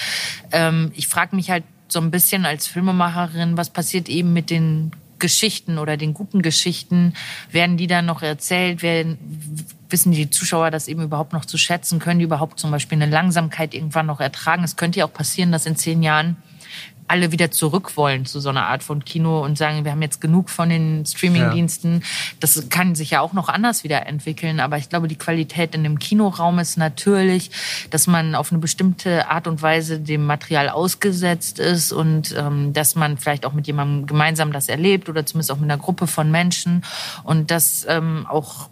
ähm, 0.50 0.90
ich 0.94 1.06
frage 1.06 1.37
mich 1.37 1.50
halt 1.50 1.64
so 1.88 2.00
ein 2.00 2.10
bisschen 2.10 2.46
als 2.46 2.66
Filmemacherin, 2.66 3.58
was 3.58 3.68
passiert 3.68 4.08
eben 4.08 4.32
mit 4.32 4.48
den 4.48 4.92
Geschichten 5.18 5.78
oder 5.78 5.98
den 5.98 6.14
guten 6.14 6.40
Geschichten? 6.40 7.12
Werden 7.50 7.76
die 7.76 7.87
dann 7.87 8.06
noch 8.06 8.22
erzählt? 8.22 8.82
Werden, 8.82 9.18
wissen 9.90 10.12
die 10.12 10.30
Zuschauer 10.30 10.70
das 10.70 10.88
eben 10.88 11.02
überhaupt 11.02 11.34
noch 11.34 11.44
zu 11.44 11.58
schätzen? 11.58 11.98
Können 11.98 12.20
die 12.20 12.24
überhaupt 12.24 12.58
zum 12.58 12.70
Beispiel 12.70 13.00
eine 13.00 13.10
Langsamkeit 13.10 13.74
irgendwann 13.74 14.06
noch 14.06 14.20
ertragen? 14.20 14.64
Es 14.64 14.76
könnte 14.76 15.00
ja 15.00 15.04
auch 15.04 15.12
passieren, 15.12 15.52
dass 15.52 15.66
in 15.66 15.76
zehn 15.76 16.02
Jahren 16.02 16.37
alle 17.06 17.32
wieder 17.32 17.50
zurück 17.50 17.96
wollen 17.96 18.24
zu 18.24 18.40
so 18.40 18.48
einer 18.48 18.66
Art 18.66 18.82
von 18.82 19.04
Kino 19.04 19.44
und 19.44 19.58
sagen, 19.58 19.84
wir 19.84 19.92
haben 19.92 20.02
jetzt 20.02 20.20
genug 20.20 20.48
von 20.48 20.70
den 20.70 21.04
Streamingdiensten. 21.04 22.00
Ja. 22.00 22.06
Das 22.40 22.68
kann 22.70 22.94
sich 22.94 23.10
ja 23.10 23.20
auch 23.20 23.32
noch 23.34 23.48
anders 23.48 23.84
wieder 23.84 24.06
entwickeln. 24.06 24.58
Aber 24.58 24.78
ich 24.78 24.88
glaube, 24.88 25.08
die 25.08 25.18
Qualität 25.18 25.74
in 25.74 25.84
dem 25.84 25.98
Kinoraum 25.98 26.58
ist 26.58 26.78
natürlich, 26.78 27.50
dass 27.90 28.06
man 28.06 28.34
auf 28.34 28.52
eine 28.52 28.60
bestimmte 28.60 29.28
Art 29.28 29.46
und 29.46 29.60
Weise 29.60 30.00
dem 30.00 30.24
Material 30.24 30.70
ausgesetzt 30.70 31.58
ist 31.58 31.92
und 31.92 32.34
ähm, 32.38 32.72
dass 32.72 32.94
man 32.94 33.18
vielleicht 33.18 33.44
auch 33.44 33.52
mit 33.52 33.66
jemandem 33.66 34.06
gemeinsam 34.06 34.52
das 34.52 34.68
erlebt 34.68 35.08
oder 35.08 35.26
zumindest 35.26 35.52
auch 35.52 35.58
mit 35.58 35.70
einer 35.70 35.80
Gruppe 35.80 36.06
von 36.06 36.30
Menschen 36.30 36.84
und 37.22 37.50
dass 37.50 37.87
ähm, 37.88 38.26
auch 38.28 38.70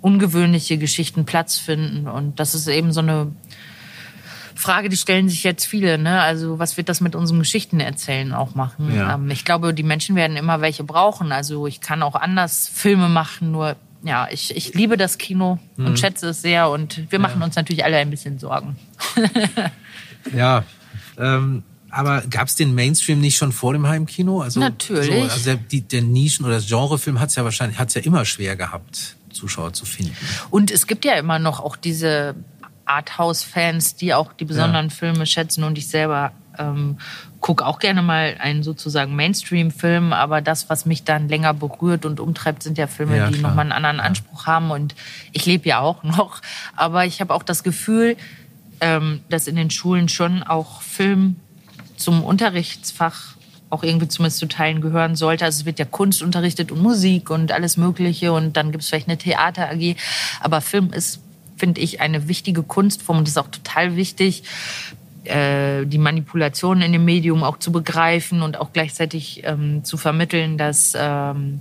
ungewöhnliche 0.00 0.78
Geschichten 0.78 1.24
Platz 1.24 1.58
finden. 1.58 2.06
Und 2.08 2.38
das 2.38 2.54
ist 2.54 2.68
eben 2.68 2.92
so 2.92 3.00
eine 3.00 3.32
Frage, 4.62 4.88
die 4.88 4.96
stellen 4.96 5.28
sich 5.28 5.44
jetzt 5.44 5.66
viele. 5.66 5.98
Ne? 5.98 6.20
Also 6.20 6.58
was 6.58 6.76
wird 6.76 6.88
das 6.88 7.00
mit 7.00 7.14
unseren 7.14 7.40
Geschichten 7.40 7.80
erzählen 7.80 8.32
auch 8.32 8.54
machen? 8.54 8.94
Ja. 8.94 9.14
Ähm, 9.14 9.30
ich 9.30 9.44
glaube, 9.44 9.74
die 9.74 9.82
Menschen 9.82 10.16
werden 10.16 10.36
immer 10.36 10.60
welche 10.60 10.84
brauchen. 10.84 11.32
Also 11.32 11.66
ich 11.66 11.80
kann 11.80 12.02
auch 12.02 12.14
anders 12.14 12.68
Filme 12.72 13.08
machen, 13.08 13.50
nur 13.50 13.76
ja, 14.04 14.28
ich, 14.30 14.56
ich 14.56 14.74
liebe 14.74 14.96
das 14.96 15.18
Kino 15.18 15.58
mhm. 15.76 15.86
und 15.86 15.98
schätze 15.98 16.28
es 16.28 16.42
sehr 16.42 16.70
und 16.70 17.10
wir 17.10 17.18
machen 17.18 17.40
ja. 17.40 17.44
uns 17.44 17.56
natürlich 17.56 17.84
alle 17.84 17.96
ein 17.98 18.10
bisschen 18.10 18.38
Sorgen. 18.38 18.76
ja, 20.34 20.64
ähm, 21.18 21.62
aber 21.90 22.22
gab 22.22 22.48
es 22.48 22.56
den 22.56 22.74
Mainstream 22.74 23.20
nicht 23.20 23.36
schon 23.36 23.52
vor 23.52 23.74
dem 23.74 23.86
Heimkino? 23.86 24.40
Also, 24.40 24.60
Natürlich. 24.60 25.06
So, 25.06 25.22
also 25.22 25.44
der, 25.44 25.56
die, 25.56 25.82
der 25.82 26.02
Nischen- 26.02 26.44
oder 26.44 26.60
Genrefilm 26.60 27.20
hat 27.20 27.28
es 27.28 27.36
ja 27.36 27.44
wahrscheinlich 27.44 27.78
hat's 27.78 27.94
ja 27.94 28.00
immer 28.00 28.24
schwer 28.24 28.56
gehabt, 28.56 29.16
Zuschauer 29.30 29.72
zu 29.74 29.84
finden. 29.84 30.16
Und 30.50 30.70
es 30.70 30.86
gibt 30.86 31.04
ja 31.04 31.14
immer 31.14 31.38
noch 31.38 31.60
auch 31.60 31.76
diese 31.76 32.34
Arthouse-Fans, 32.92 33.96
die 33.96 34.14
auch 34.14 34.32
die 34.32 34.44
besonderen 34.44 34.88
ja. 34.88 34.94
Filme 34.94 35.26
schätzen 35.26 35.64
und 35.64 35.78
ich 35.78 35.88
selber 35.88 36.32
ähm, 36.58 36.98
gucke 37.40 37.66
auch 37.66 37.78
gerne 37.78 38.02
mal 38.02 38.36
einen 38.38 38.62
sozusagen 38.62 39.16
Mainstream-Film, 39.16 40.12
aber 40.12 40.40
das, 40.40 40.70
was 40.70 40.86
mich 40.86 41.04
dann 41.04 41.28
länger 41.28 41.54
berührt 41.54 42.04
und 42.04 42.20
umtreibt, 42.20 42.62
sind 42.62 42.78
ja 42.78 42.86
Filme, 42.86 43.16
ja, 43.16 43.30
die 43.30 43.40
nochmal 43.40 43.64
einen 43.64 43.72
anderen 43.72 43.96
ja. 43.96 44.02
Anspruch 44.02 44.46
haben. 44.46 44.70
Und 44.70 44.94
ich 45.32 45.46
lebe 45.46 45.68
ja 45.68 45.80
auch 45.80 46.02
noch, 46.02 46.40
aber 46.76 47.04
ich 47.04 47.20
habe 47.20 47.34
auch 47.34 47.42
das 47.42 47.62
Gefühl, 47.62 48.16
ähm, 48.80 49.20
dass 49.28 49.46
in 49.46 49.56
den 49.56 49.70
Schulen 49.70 50.08
schon 50.08 50.42
auch 50.42 50.82
Film 50.82 51.36
zum 51.96 52.24
Unterrichtsfach 52.24 53.36
auch 53.70 53.82
irgendwie 53.82 54.08
zumindest 54.08 54.38
zu 54.38 54.48
Teilen 54.48 54.82
gehören 54.82 55.16
sollte. 55.16 55.46
Also 55.46 55.60
es 55.60 55.64
wird 55.64 55.78
ja 55.78 55.86
Kunst 55.86 56.22
unterrichtet 56.22 56.70
und 56.70 56.82
Musik 56.82 57.30
und 57.30 57.52
alles 57.52 57.78
Mögliche 57.78 58.32
und 58.32 58.56
dann 58.56 58.70
gibt 58.70 58.82
es 58.82 58.90
vielleicht 58.90 59.08
eine 59.08 59.16
Theater 59.16 59.70
AG. 59.70 59.96
Aber 60.40 60.60
Film 60.60 60.92
ist, 60.92 61.20
finde 61.62 61.80
ich, 61.80 62.00
eine 62.00 62.26
wichtige 62.26 62.64
Kunstform 62.64 63.18
und 63.18 63.28
ist 63.28 63.38
auch 63.38 63.46
total 63.46 63.94
wichtig, 63.94 64.42
äh, 65.22 65.86
die 65.86 65.98
Manipulation 65.98 66.82
in 66.82 66.90
dem 66.90 67.04
Medium 67.04 67.44
auch 67.44 67.58
zu 67.58 67.70
begreifen 67.70 68.42
und 68.42 68.56
auch 68.56 68.72
gleichzeitig 68.72 69.42
ähm, 69.44 69.84
zu 69.84 69.96
vermitteln, 69.96 70.58
dass 70.58 70.94
ähm, 70.98 71.60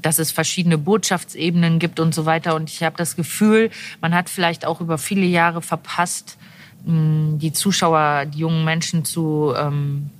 dass 0.00 0.20
es 0.20 0.30
verschiedene 0.30 0.78
Botschaftsebenen 0.78 1.80
gibt 1.80 1.98
und 1.98 2.14
so 2.14 2.26
weiter. 2.26 2.54
Und 2.54 2.70
ich 2.70 2.84
habe 2.84 2.96
das 2.96 3.16
Gefühl, 3.16 3.70
man 4.00 4.14
hat 4.14 4.30
vielleicht 4.30 4.64
auch 4.64 4.80
über 4.80 4.98
viele 4.98 5.26
Jahre 5.26 5.62
verpasst, 5.62 6.38
die 6.84 7.52
Zuschauer, 7.52 8.26
die 8.26 8.38
jungen 8.38 8.64
Menschen 8.64 9.04
zu 9.04 9.52
ähm, 9.58 10.10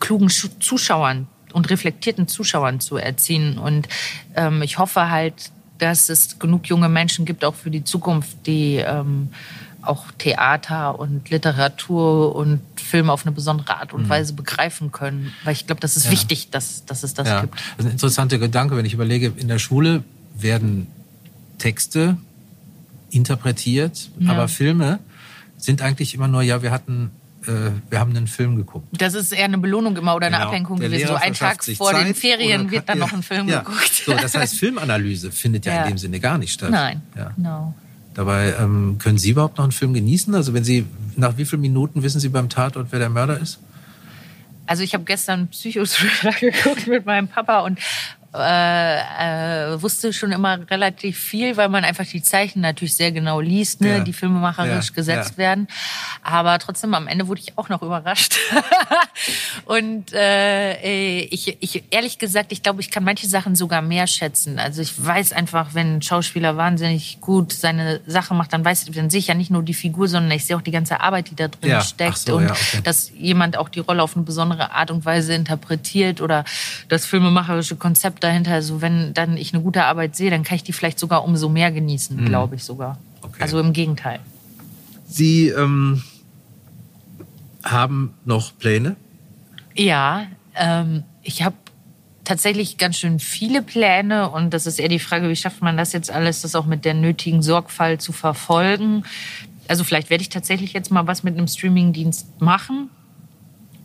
klugen 0.00 0.30
Zuschauern 0.30 1.28
und 1.52 1.68
reflektierten 1.68 2.26
Zuschauern 2.26 2.80
zu 2.80 2.96
erziehen. 2.96 3.58
Und 3.58 3.88
ähm, 4.34 4.62
ich 4.62 4.78
hoffe 4.78 5.10
halt, 5.10 5.52
dass 5.80 6.08
es 6.08 6.38
genug 6.38 6.66
junge 6.68 6.88
Menschen 6.88 7.24
gibt, 7.24 7.44
auch 7.44 7.54
für 7.54 7.70
die 7.70 7.84
Zukunft, 7.84 8.46
die 8.46 8.76
ähm, 8.76 9.30
auch 9.82 10.10
Theater 10.18 10.98
und 10.98 11.30
Literatur 11.30 12.34
und 12.34 12.60
Film 12.76 13.08
auf 13.08 13.24
eine 13.24 13.34
besondere 13.34 13.76
Art 13.76 13.92
und 13.92 14.04
mhm. 14.04 14.08
Weise 14.08 14.34
begreifen 14.34 14.92
können. 14.92 15.32
Weil 15.44 15.54
ich 15.54 15.66
glaube, 15.66 15.80
das 15.80 15.96
ist 15.96 16.06
ja. 16.06 16.10
wichtig, 16.10 16.50
dass, 16.50 16.84
dass 16.84 17.02
es 17.02 17.14
das 17.14 17.28
ja. 17.28 17.40
gibt. 17.42 17.54
Das 17.54 17.78
ist 17.78 17.86
ein 17.86 17.92
interessanter 17.92 18.38
Gedanke, 18.38 18.76
wenn 18.76 18.84
ich 18.84 18.94
überlege, 18.94 19.32
in 19.36 19.48
der 19.48 19.58
Schule 19.58 20.04
werden 20.36 20.86
Texte 21.58 22.16
interpretiert, 23.10 24.10
ja. 24.18 24.30
aber 24.30 24.48
Filme 24.48 24.98
sind 25.56 25.82
eigentlich 25.82 26.14
immer 26.14 26.28
nur, 26.28 26.42
ja, 26.42 26.62
wir 26.62 26.70
hatten 26.70 27.10
äh, 27.46 27.70
wir 27.88 27.98
haben 27.98 28.14
einen 28.16 28.26
Film 28.26 28.56
geguckt. 28.56 28.86
Das 28.92 29.14
ist 29.14 29.32
eher 29.32 29.44
eine 29.44 29.58
Belohnung 29.58 29.96
immer 29.96 30.14
oder 30.14 30.26
eine 30.26 30.36
genau. 30.36 30.48
Ablenkung 30.48 30.80
der 30.80 30.90
gewesen. 30.90 31.08
so 31.08 31.14
ein 31.14 31.32
Tag 31.34 31.64
vor 31.64 31.92
Zeit 31.92 32.06
den 32.06 32.14
Ferien 32.14 32.70
wird 32.70 32.88
dann 32.88 32.98
ja, 32.98 33.04
noch 33.06 33.12
ein 33.12 33.22
Film 33.22 33.48
ja. 33.48 33.60
geguckt. 33.60 34.02
So, 34.04 34.12
das 34.12 34.34
heißt, 34.34 34.56
Filmanalyse 34.56 35.32
findet 35.32 35.66
ja, 35.66 35.74
ja, 35.74 35.82
in 35.82 35.90
dem 35.90 35.98
Sinne 35.98 36.20
gar 36.20 36.38
nicht 36.38 36.52
statt. 36.52 36.70
Nein, 36.70 37.02
ja. 37.16 37.32
genau. 37.36 37.74
Dabei 38.14 38.54
ähm, 38.58 38.96
können 38.98 39.18
Sie 39.18 39.30
überhaupt 39.30 39.56
noch 39.58 39.64
einen 39.64 39.72
Film 39.72 39.94
genießen? 39.94 40.34
Also 40.34 40.52
wenn 40.52 40.64
Sie 40.64 40.84
nach 41.16 41.36
wie 41.36 41.44
vielen 41.44 41.62
Minuten 41.62 42.02
wissen 42.02 42.20
Sie 42.20 42.28
beim 42.28 42.48
Tatort, 42.48 42.88
wer 42.90 42.98
der 42.98 43.08
Mörder 43.08 43.38
ist? 43.38 43.60
Also 44.66 44.82
ich 44.82 44.94
habe 44.94 45.04
gestern 45.04 45.48
Psychothriller 45.48 46.32
geguckt 46.40 46.86
mit 46.86 47.06
meinem 47.06 47.28
Papa 47.28 47.60
und 47.60 47.78
äh, 48.32 49.72
äh, 49.74 49.82
wusste 49.82 50.12
schon 50.12 50.30
immer 50.30 50.70
relativ 50.70 51.18
viel, 51.18 51.56
weil 51.56 51.68
man 51.68 51.84
einfach 51.84 52.06
die 52.06 52.22
Zeichen 52.22 52.60
natürlich 52.60 52.94
sehr 52.94 53.10
genau 53.10 53.40
liest, 53.40 53.80
ne, 53.80 53.98
ja. 53.98 54.00
die 54.00 54.12
filmemacherisch 54.12 54.88
ja. 54.88 54.94
gesetzt 54.94 55.32
ja. 55.32 55.38
werden. 55.38 55.66
Aber 56.22 56.58
trotzdem 56.60 56.94
am 56.94 57.08
Ende 57.08 57.26
wurde 57.26 57.40
ich 57.40 57.58
auch 57.58 57.68
noch 57.68 57.82
überrascht. 57.82 58.36
und 59.64 60.12
äh, 60.12 61.24
ich, 61.24 61.56
ich 61.60 61.82
ehrlich 61.90 62.18
gesagt, 62.18 62.52
ich 62.52 62.62
glaube, 62.62 62.80
ich 62.80 62.92
kann 62.92 63.02
manche 63.02 63.26
Sachen 63.26 63.56
sogar 63.56 63.82
mehr 63.82 64.06
schätzen. 64.06 64.60
Also 64.60 64.80
ich 64.80 65.04
weiß 65.04 65.32
einfach, 65.32 65.74
wenn 65.74 65.96
ein 65.96 66.02
Schauspieler 66.02 66.56
wahnsinnig 66.56 67.20
gut 67.20 67.52
seine 67.52 68.00
Sache 68.06 68.34
macht, 68.34 68.52
dann 68.52 68.64
weiß 68.64 68.84
dann 68.92 69.10
sehe 69.10 69.18
ich 69.18 69.26
ja 69.26 69.34
nicht 69.34 69.50
nur 69.50 69.64
die 69.64 69.74
Figur, 69.74 70.06
sondern 70.06 70.30
ich 70.30 70.44
sehe 70.44 70.56
auch 70.56 70.62
die 70.62 70.70
ganze 70.70 71.00
Arbeit, 71.00 71.30
die 71.30 71.34
da 71.34 71.48
drin 71.48 71.80
steckt 71.80 72.18
so, 72.18 72.36
und 72.36 72.50
okay. 72.50 72.80
dass 72.84 73.10
jemand 73.16 73.56
auch 73.56 73.68
die 73.68 73.80
Rolle 73.80 74.02
auf 74.02 74.14
eine 74.14 74.24
besondere 74.24 74.70
Art 74.70 74.92
und 74.92 75.04
Weise 75.04 75.34
interpretiert 75.34 76.20
oder 76.20 76.44
das 76.88 77.06
filmemacherische 77.06 77.74
Konzept 77.74 78.19
dahinter. 78.20 78.52
Also 78.52 78.80
wenn 78.80 79.14
dann 79.14 79.36
ich 79.36 79.52
eine 79.52 79.62
gute 79.62 79.84
Arbeit 79.84 80.16
sehe, 80.16 80.30
dann 80.30 80.42
kann 80.42 80.56
ich 80.56 80.62
die 80.62 80.72
vielleicht 80.72 80.98
sogar 80.98 81.24
umso 81.24 81.48
mehr 81.48 81.72
genießen, 81.72 82.16
mhm. 82.16 82.26
glaube 82.26 82.56
ich 82.56 82.64
sogar. 82.64 82.98
Okay. 83.22 83.42
Also 83.42 83.58
im 83.60 83.72
Gegenteil. 83.72 84.20
Sie 85.06 85.48
ähm, 85.48 86.02
haben 87.62 88.14
noch 88.24 88.56
Pläne? 88.58 88.96
Ja, 89.74 90.26
ähm, 90.54 91.04
ich 91.22 91.42
habe 91.42 91.56
tatsächlich 92.24 92.78
ganz 92.78 92.96
schön 92.96 93.18
viele 93.18 93.62
Pläne 93.62 94.30
und 94.30 94.54
das 94.54 94.66
ist 94.66 94.78
eher 94.78 94.88
die 94.88 94.98
Frage, 94.98 95.28
wie 95.28 95.36
schafft 95.36 95.62
man 95.62 95.76
das 95.76 95.92
jetzt 95.92 96.10
alles, 96.10 96.42
das 96.42 96.54
auch 96.54 96.66
mit 96.66 96.84
der 96.84 96.94
nötigen 96.94 97.42
Sorgfalt 97.42 98.02
zu 98.02 98.12
verfolgen. 98.12 99.04
Also 99.68 99.84
vielleicht 99.84 100.10
werde 100.10 100.22
ich 100.22 100.28
tatsächlich 100.28 100.72
jetzt 100.72 100.90
mal 100.90 101.06
was 101.06 101.22
mit 101.22 101.36
einem 101.36 101.48
Streamingdienst 101.48 102.40
machen. 102.40 102.90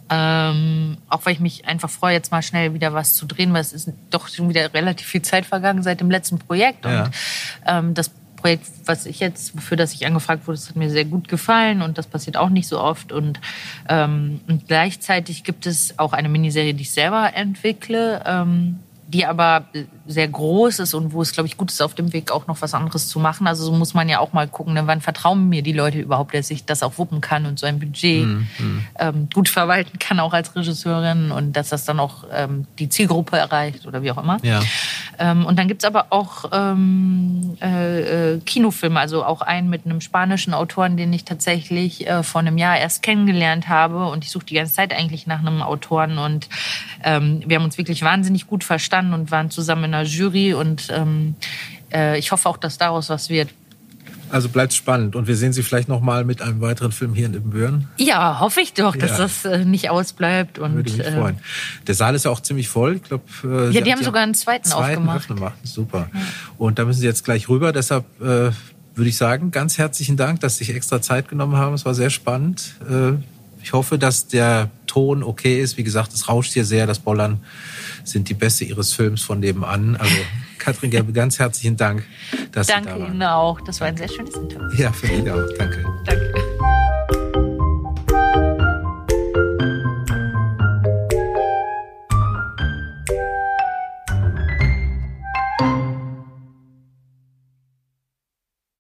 Ähm, 0.10 0.98
auch 1.10 1.26
weil 1.26 1.34
ich 1.34 1.40
mich 1.40 1.68
einfach 1.68 1.90
freue, 1.90 2.14
jetzt 2.14 2.32
mal 2.32 2.42
schnell 2.42 2.74
wieder 2.74 2.94
was 2.94 3.16
zu 3.16 3.26
drehen, 3.26 3.54
weil 3.54 3.62
es 3.62 3.74
ist 3.74 3.90
doch 4.12 4.28
schon 4.28 4.50
wieder 4.50 4.74
relativ 4.74 5.08
viel 5.08 5.24
Zeit 5.24 5.46
vergangen 5.46 5.82
seit 5.82 6.00
dem 6.00 6.12
letzten 6.12 6.38
Projekt. 6.38 6.86
Ja. 6.86 7.06
Und 7.06 7.12
ähm, 7.66 7.94
das 7.96 8.12
Projekt, 8.36 8.68
was 8.86 9.08
ich 9.08 9.20
jetzt, 9.20 9.60
für 9.60 9.76
das 9.76 9.94
ich 9.94 10.06
angefragt 10.06 10.46
wurde, 10.46 10.60
das 10.60 10.70
hat 10.70 10.76
mir 10.76 10.92
sehr 10.92 11.06
gut 11.06 11.28
gefallen 11.28 11.82
und 11.82 11.98
das 11.98 12.06
passiert 12.06 12.38
auch 12.38 12.50
nicht 12.50 12.68
so 12.68 12.80
oft. 12.80 13.12
Und, 13.12 13.40
ähm, 13.90 14.42
und 14.48 14.68
gleichzeitig 14.68 15.44
gibt 15.44 15.66
es 15.66 15.98
auch 15.98 16.14
eine 16.14 16.30
Miniserie, 16.30 16.76
die 16.76 16.84
ich 16.84 16.92
selber 16.92 17.34
entwickle. 17.34 18.22
Ähm, 18.24 18.80
die 19.08 19.26
aber 19.26 19.66
sehr 20.08 20.28
groß 20.28 20.80
ist 20.80 20.94
und 20.96 21.14
wo 21.14 21.22
es, 21.22 21.32
glaube 21.32 21.48
ich, 21.48 21.58
gut 21.58 21.72
ist, 21.72 21.82
auf 21.82 21.94
dem 21.94 22.12
Weg 22.12 22.32
auch 22.32 22.48
noch 22.48 22.62
was 22.62 22.74
anderes 22.74 23.08
zu 23.08 23.20
machen. 23.20 23.46
Also 23.46 23.64
so 23.64 23.72
muss 23.72 23.94
man 23.94 24.10
ja 24.10 24.20
auch 24.20 24.34
mal 24.34 24.48
gucken, 24.48 24.74
ne, 24.74 24.88
wann 24.88 25.02
vertrauen 25.02 25.48
mir 25.48 25.62
die 25.62 25.74
Leute 25.74 26.00
überhaupt, 26.00 26.34
dass 26.34 26.50
ich 26.50 26.66
das 26.66 26.82
auch 26.82 26.98
wuppen 26.98 27.22
kann 27.22 27.46
und 27.46 27.60
so 27.60 27.68
ein 27.68 27.80
Budget 27.80 28.26
mhm. 28.26 28.48
ähm, 28.98 29.30
gut 29.32 29.48
verwalten 29.48 30.00
kann, 30.00 30.20
auch 30.20 30.34
als 30.34 30.56
Regisseurin 30.56 31.32
und 31.32 31.54
dass 31.54 31.70
das 31.70 31.86
dann 31.86 32.00
auch 32.00 32.26
ähm, 32.32 32.66
die 32.80 32.90
Zielgruppe 32.90 33.38
erreicht 33.38 33.86
oder 33.86 34.02
wie 34.02 34.12
auch 34.12 34.18
immer. 34.18 34.38
Ja. 34.42 34.62
Ähm, 35.20 35.46
und 35.46 35.60
dann 35.60 35.68
gibt's 35.68 35.86
aber 35.86 36.08
auch 36.10 36.46
ähm, 36.52 37.58
äh, 37.62 38.34
äh, 38.34 38.40
Kinofilme, 38.40 39.00
also 39.00 39.24
auch 39.24 39.42
einen 39.42 39.70
mit 39.70 39.86
einem 39.86 40.02
spanischen 40.02 40.54
Autoren, 40.54 40.98
den 40.98 41.14
ich 41.14 41.26
tatsächlich 41.26 42.08
äh, 42.08 42.24
vor 42.24 42.42
einem 42.42 42.58
Jahr 42.58 42.78
erst 42.78 43.04
kennengelernt 43.04 43.70
habe 43.70 44.08
und 44.08 44.24
ich 44.24 44.32
suche 44.32 44.46
die 44.46 44.56
ganze 44.56 44.74
Zeit 44.74 44.94
eigentlich 44.94 45.28
nach 45.28 45.40
einem 45.40 45.62
Autoren 45.62 46.18
und 46.18 46.50
ähm, 47.04 47.44
wir 47.46 47.58
haben 47.58 47.66
uns 47.66 47.78
wirklich 47.78 48.02
wahnsinnig 48.02 48.48
gut 48.48 48.64
verstanden 48.64 48.95
standen 48.96 49.14
und 49.14 49.32
waren 49.32 49.52
zusammen 49.52 49.86
in 49.86 49.94
einer 49.94 50.08
Jury 50.08 50.54
und 50.54 50.88
ähm, 50.90 51.36
äh, 51.94 52.18
ich 52.18 52.32
hoffe 52.32 52.48
auch, 52.48 52.58
dass 52.58 52.78
daraus 52.78 53.10
was 53.10 53.30
wird. 53.30 53.50
Also 54.32 54.50
bleibt 54.50 54.74
spannend 54.74 55.16
und 55.16 55.28
wir 55.28 55.36
sehen 55.36 55.54
Sie 55.54 55.64
vielleicht 55.64 55.88
noch 55.88 56.00
mal 56.00 56.24
mit 56.24 56.42
einem 56.42 56.62
weiteren 56.62 56.92
Film 56.92 57.14
hier 57.14 57.28
in 57.28 57.34
Ibbenbüren. 57.34 57.90
Ja, 57.98 58.40
hoffe 58.40 58.62
ich 58.62 58.74
doch, 58.74 58.96
dass 58.96 59.12
ja. 59.12 59.18
das 59.18 59.46
äh, 59.46 59.66
nicht 59.66 59.90
ausbleibt. 59.90 60.60
Und, 60.60 60.76
Würde 60.76 60.92
mich 60.92 61.06
äh, 61.06 61.12
freuen. 61.12 61.38
Der 61.86 61.94
Saal 61.94 62.16
ist 62.16 62.26
ja 62.26 62.32
auch 62.32 62.40
ziemlich 62.40 62.70
voll. 62.70 62.96
Ich 62.96 63.04
glaube, 63.04 63.24
äh, 63.44 63.70
ja, 63.72 63.82
die 63.82 63.92
haben 63.92 64.04
sogar 64.04 64.24
einen 64.24 64.34
zweiten, 64.34 64.68
zweiten 64.68 65.08
aufgemacht. 65.08 65.28
Gemacht. 65.28 65.56
Super. 65.64 66.10
Ja. 66.14 66.22
Und 66.58 66.80
da 66.80 66.86
müssen 66.86 67.02
Sie 67.02 67.06
jetzt 67.06 67.24
gleich 67.24 67.50
rüber. 67.50 67.72
Deshalb 67.72 68.06
würde 68.20 69.10
ich 69.10 69.18
sagen, 69.18 69.52
ganz 69.52 69.78
herzlichen 69.78 70.16
Dank, 70.16 70.40
dass 70.40 70.58
Sie 70.58 70.64
sich 70.64 70.76
extra 70.76 71.02
Zeit 71.02 71.28
genommen 71.28 71.58
haben. 71.58 71.76
Es 71.76 71.86
war 71.86 71.94
sehr 71.94 72.10
spannend. 72.10 72.76
Ich 73.62 73.74
hoffe, 73.74 74.00
dass 74.00 74.28
der 74.28 74.70
Ton 74.88 75.22
okay 75.22 75.62
ist. 75.62 75.78
Wie 75.78 75.84
gesagt, 75.84 76.14
es 76.14 76.30
rauscht 76.30 76.54
hier 76.54 76.66
sehr. 76.66 76.88
Das 76.88 77.00
Bollern 77.00 77.42
sind 78.06 78.30
die 78.30 78.34
Beste 78.34 78.64
Ihres 78.66 78.94
Films 78.94 79.22
von 79.22 79.40
nebenan. 79.40 79.96
Also 79.96 80.16
Katrin 80.58 80.90
Gerbe, 80.90 81.12
ganz 81.12 81.38
herzlichen 81.38 81.78
Dank, 81.78 82.04
dass 82.52 82.68
Danke 82.68 82.90
Sie 82.90 82.96
da 82.96 83.02
waren. 83.02 83.12
Ihnen 83.14 83.24
auch. 83.24 83.62
Das 83.62 83.82
war 83.82 83.88
ein 83.88 83.98
sehr 83.98 84.10
schönes 84.10 84.36
Interview. 84.36 84.68
Ja, 84.78 84.92
für 84.92 85.08
mich 85.08 85.30
auch. 85.30 85.44
Danke. 85.58 85.86
Danke. 86.06 86.34